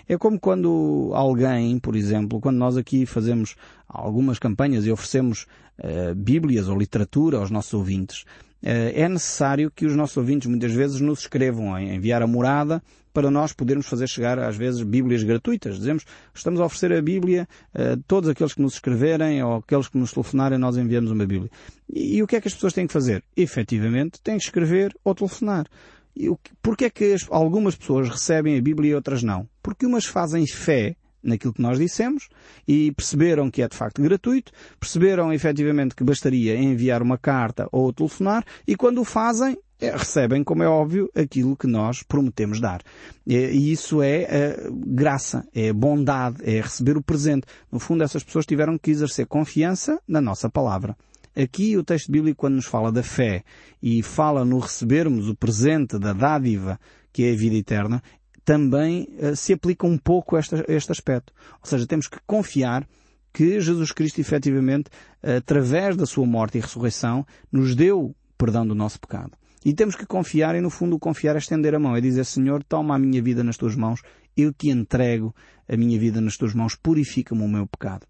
É 0.08 0.16
como 0.16 0.40
quando 0.40 1.12
alguém, 1.14 1.80
por 1.80 1.96
exemplo, 1.96 2.40
quando 2.40 2.58
nós 2.58 2.78
aqui 2.78 3.06
fazemos 3.06 3.56
algumas 3.88 4.38
campanhas 4.38 4.86
e 4.86 4.92
oferecemos 4.92 5.48
uh, 5.80 6.14
Bíblias 6.16 6.68
ou 6.68 6.78
literatura 6.78 7.38
aos 7.38 7.50
nossos 7.50 7.74
ouvintes, 7.74 8.26
é 8.64 9.10
necessário 9.10 9.70
que 9.70 9.86
os 9.86 9.96
nossos 9.96 10.16
ouvintes 10.16 10.50
muitas 10.50 10.72
vezes 10.72 11.02
nos 11.02 11.20
escrevam, 11.20 11.76
a 11.76 11.82
enviar 11.82 12.22
a 12.22 12.28
morada 12.28 12.82
para 13.14 13.30
nós 13.30 13.54
podermos 13.54 13.86
fazer 13.86 14.08
chegar, 14.08 14.40
às 14.40 14.56
vezes, 14.56 14.82
Bíblias 14.82 15.22
gratuitas. 15.22 15.78
Dizemos, 15.78 16.04
estamos 16.34 16.60
a 16.60 16.66
oferecer 16.66 16.92
a 16.94 17.02
Bíblia 17.02 17.48
a 17.74 17.98
todos 18.08 18.30
aqueles 18.30 18.54
que 18.54 18.62
nos 18.62 18.74
escreverem 18.74 19.44
ou 19.44 19.58
aqueles 19.58 19.88
que 19.88 19.98
nos 19.98 20.12
telefonarem, 20.12 20.58
nós 20.58 20.78
enviamos 20.78 21.12
uma 21.12 21.26
Bíblia. 21.26 21.52
E, 21.88 22.18
e 22.18 22.24
o 22.24 22.28
que 22.28 22.36
é 22.36 22.42
que 22.42 22.48
as 22.48 22.54
pessoas 22.54 22.74
têm 22.74 22.88
que 22.88 22.94
fazer? 22.94 23.24
Efetivamente, 23.38 24.20
têm 24.22 24.38
que 24.38 24.46
escrever 24.46 24.96
ou 25.04 25.14
telefonar. 25.14 25.68
E 26.16 26.28
porquê 26.62 26.86
é 26.86 26.90
que 26.90 27.14
as, 27.14 27.28
algumas 27.30 27.76
pessoas 27.76 28.10
recebem 28.10 28.58
a 28.58 28.62
Bíblia 28.62 28.92
e 28.92 28.96
outras 28.96 29.22
não? 29.22 29.48
Porque 29.62 29.86
umas 29.86 30.06
fazem 30.06 30.48
fé 30.48 30.96
naquilo 31.24 31.54
que 31.54 31.62
nós 31.62 31.80
dissemos 31.80 32.30
e 32.68 32.92
perceberam 32.92 33.50
que 33.50 33.62
é 33.62 33.68
de 33.68 33.76
facto 33.76 34.02
gratuito, 34.02 34.52
perceberam 34.80 35.32
efetivamente 35.32 35.96
que 35.96 36.04
bastaria 36.04 36.56
enviar 36.56 37.02
uma 37.02 37.18
carta 37.18 37.68
ou 37.72 37.94
telefonar 37.94 38.44
e 38.68 38.76
quando 38.76 39.02
o 39.02 39.06
fazem 39.06 39.58
é, 39.80 39.92
recebem, 39.92 40.44
como 40.44 40.64
é 40.64 40.68
óbvio, 40.68 41.10
aquilo 41.14 41.58
que 41.58 41.68
nós 41.68 42.04
prometemos 42.04 42.62
dar. 42.62 42.82
E 43.28 43.72
isso 43.72 44.02
é 44.02 44.58
graça, 44.88 45.46
é 45.54 45.74
bondade, 45.74 46.38
é 46.44 46.62
receber 46.62 46.96
o 46.96 47.04
presente. 47.04 47.46
No 47.70 47.80
fundo, 47.80 48.02
essas 48.02 48.24
pessoas 48.24 48.46
tiveram 48.46 48.78
que 48.78 48.92
exercer 48.92 49.26
confiança 49.26 50.00
na 50.08 50.22
nossa 50.22 50.50
palavra. 50.50 50.96
Aqui 51.36 51.76
o 51.76 51.84
texto 51.84 52.12
bíblico, 52.12 52.38
quando 52.40 52.56
nos 52.56 52.66
fala 52.66 52.92
da 52.92 53.04
fé 53.04 53.44
e 53.82 54.02
fala 54.02 54.46
no 54.46 54.60
recebermos 54.60 55.28
o 55.28 55.36
presente 55.36 55.98
da 55.98 56.14
dádiva, 56.14 56.80
que 57.12 57.24
é 57.24 57.34
a 57.34 57.36
vida 57.36 57.56
eterna, 57.56 58.02
também 58.44 59.08
uh, 59.20 59.36
se 59.36 59.54
aplica 59.54 59.88
um 59.88 59.98
pouco 59.98 60.36
a 60.36 60.40
este, 60.40 60.92
aspecto. 60.92 61.34
Ou 61.62 61.68
seja, 61.68 61.88
temos 61.88 62.08
que 62.08 62.18
confiar 62.26 62.88
que 63.34 63.60
Jesus 63.60 63.92
Cristo 63.92 64.22
efetivamente, 64.22 64.92
através 65.24 65.96
da 65.98 66.06
sua 66.06 66.26
morte 66.26 66.58
e 66.58 66.62
ressurreição, 66.62 67.26
nos 67.52 67.76
deu 67.76 68.16
perdão 68.38 68.66
do 68.68 68.76
nosso 68.76 69.00
pecado. 69.00 69.32
E 69.66 69.74
temos 69.74 69.96
que 69.96 70.06
confiar, 70.06 70.56
e 70.56 70.62
no 70.62 70.70
fundo 70.70 71.00
confiar 71.00 71.36
é 71.36 71.40
estender 71.40 71.74
a 71.74 71.80
mão, 71.80 71.96
é 71.96 72.02
dizer, 72.02 72.26
Senhor, 72.26 72.64
toma 72.64 72.96
a 72.96 73.00
minha 73.00 73.22
vida 73.24 73.44
nas 73.44 73.58
tuas 73.58 73.76
mãos, 73.76 74.02
eu 74.36 74.52
te 74.54 74.70
entrego 74.70 75.34
a 75.68 75.78
minha 75.78 75.98
vida 75.98 76.20
nas 76.20 76.38
tuas 76.38 76.54
mãos, 76.54 76.76
purifica-me 76.76 77.42
o 77.42 77.48
meu 77.48 77.66
pecado. 77.66 78.06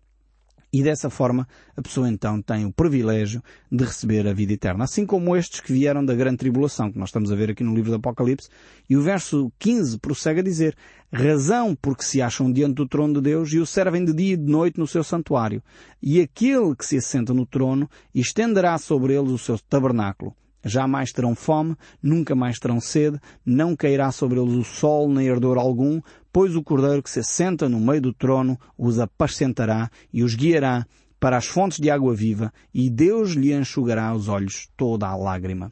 E 0.73 0.81
dessa 0.81 1.07
forma 1.07 1.47
a 1.77 1.81
pessoa 1.83 2.09
então 2.09 2.41
tem 2.41 2.65
o 2.65 2.73
privilégio 2.73 3.43
de 3.71 3.83
receber 3.83 4.27
a 4.27 4.33
vida 4.33 4.53
eterna. 4.53 4.85
Assim 4.85 5.05
como 5.05 5.35
estes 5.35 5.59
que 5.59 5.71
vieram 5.71 6.03
da 6.03 6.15
grande 6.15 6.37
tribulação, 6.37 6.91
que 6.91 6.97
nós 6.97 7.09
estamos 7.09 7.31
a 7.31 7.35
ver 7.35 7.51
aqui 7.51 7.63
no 7.63 7.75
livro 7.75 7.91
do 7.91 7.97
Apocalipse. 7.97 8.49
E 8.89 8.97
o 8.97 9.01
verso 9.03 9.53
15 9.59 9.99
prossegue 9.99 10.39
a 10.39 10.43
dizer, 10.43 10.75
razão 11.11 11.77
porque 11.79 12.03
se 12.03 12.23
acham 12.23 12.51
diante 12.51 12.73
do 12.73 12.87
trono 12.87 13.13
de 13.13 13.21
Deus 13.21 13.53
e 13.53 13.59
o 13.59 13.67
servem 13.67 14.03
de 14.03 14.13
dia 14.13 14.33
e 14.33 14.37
de 14.37 14.51
noite 14.51 14.79
no 14.79 14.87
seu 14.87 15.03
santuário. 15.03 15.61
E 16.01 16.19
aquele 16.19 16.75
que 16.75 16.85
se 16.85 16.97
assenta 16.97 17.35
no 17.35 17.45
trono 17.45 17.87
estenderá 18.15 18.75
sobre 18.79 19.13
eles 19.13 19.29
o 19.29 19.37
seu 19.37 19.59
tabernáculo. 19.59 20.35
Jamais 20.63 21.11
terão 21.11 21.35
fome, 21.35 21.75
nunca 22.01 22.35
mais 22.35 22.57
terão 22.57 22.79
sede, 22.79 23.19
não 23.45 23.75
cairá 23.75 24.11
sobre 24.11 24.39
eles 24.39 24.53
o 24.53 24.63
sol 24.63 25.09
nem 25.09 25.29
ardor 25.29 25.57
algum, 25.57 26.01
pois 26.31 26.55
o 26.55 26.63
Cordeiro 26.63 27.03
que 27.03 27.09
se 27.09 27.19
assenta 27.19 27.67
no 27.67 27.79
meio 27.79 28.01
do 28.01 28.13
trono 28.13 28.57
os 28.77 28.99
apacentará 28.99 29.89
e 30.11 30.23
os 30.23 30.35
guiará 30.35 30.85
para 31.19 31.37
as 31.37 31.45
fontes 31.45 31.79
de 31.79 31.89
água 31.89 32.13
viva 32.13 32.51
e 32.73 32.89
Deus 32.89 33.31
lhe 33.31 33.53
enxugará 33.53 34.13
os 34.13 34.27
olhos 34.27 34.67
toda 34.75 35.07
a 35.07 35.15
lágrima. 35.15 35.71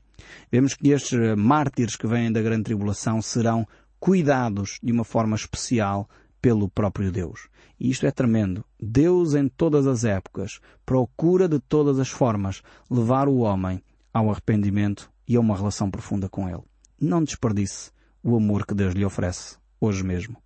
Vemos 0.51 0.73
que 0.73 0.89
estes 0.89 1.17
mártires 1.35 1.95
que 1.95 2.07
vêm 2.07 2.31
da 2.31 2.41
grande 2.41 2.63
tribulação 2.63 3.21
serão 3.21 3.67
cuidados 3.99 4.79
de 4.81 4.91
uma 4.91 5.03
forma 5.03 5.35
especial 5.35 6.09
pelo 6.41 6.69
próprio 6.69 7.11
Deus. 7.11 7.49
E 7.79 7.89
isto 7.89 8.05
é 8.05 8.11
tremendo. 8.11 8.63
Deus 8.79 9.35
em 9.35 9.47
todas 9.47 9.87
as 9.87 10.03
épocas 10.03 10.59
procura 10.85 11.47
de 11.47 11.59
todas 11.59 11.99
as 11.99 12.09
formas 12.09 12.61
levar 12.89 13.27
o 13.27 13.37
homem 13.39 13.81
ao 14.13 14.29
arrependimento 14.29 15.11
e 15.27 15.35
a 15.35 15.39
uma 15.39 15.55
relação 15.55 15.89
profunda 15.89 16.27
com 16.27 16.49
Ele. 16.49 16.63
Não 16.99 17.23
desperdice 17.23 17.91
o 18.23 18.35
amor 18.35 18.65
que 18.65 18.75
Deus 18.75 18.93
lhe 18.93 19.05
oferece 19.05 19.57
hoje 19.79 20.03
mesmo. 20.03 20.37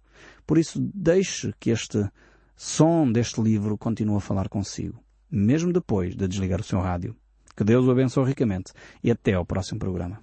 Por 0.45 0.57
isso, 0.57 0.79
deixe 0.93 1.53
que 1.59 1.71
este 1.71 2.09
som 2.55 3.11
deste 3.11 3.41
livro 3.41 3.77
continue 3.77 4.17
a 4.17 4.21
falar 4.21 4.47
consigo, 4.47 5.03
mesmo 5.29 5.73
depois 5.73 6.15
de 6.15 6.27
desligar 6.27 6.61
o 6.61 6.63
seu 6.63 6.79
rádio. 6.79 7.15
Que 7.55 7.63
Deus 7.63 7.85
o 7.85 7.91
abençoe 7.91 8.25
ricamente 8.25 8.71
e 9.03 9.11
até 9.11 9.33
ao 9.33 9.45
próximo 9.45 9.79
programa. 9.79 10.21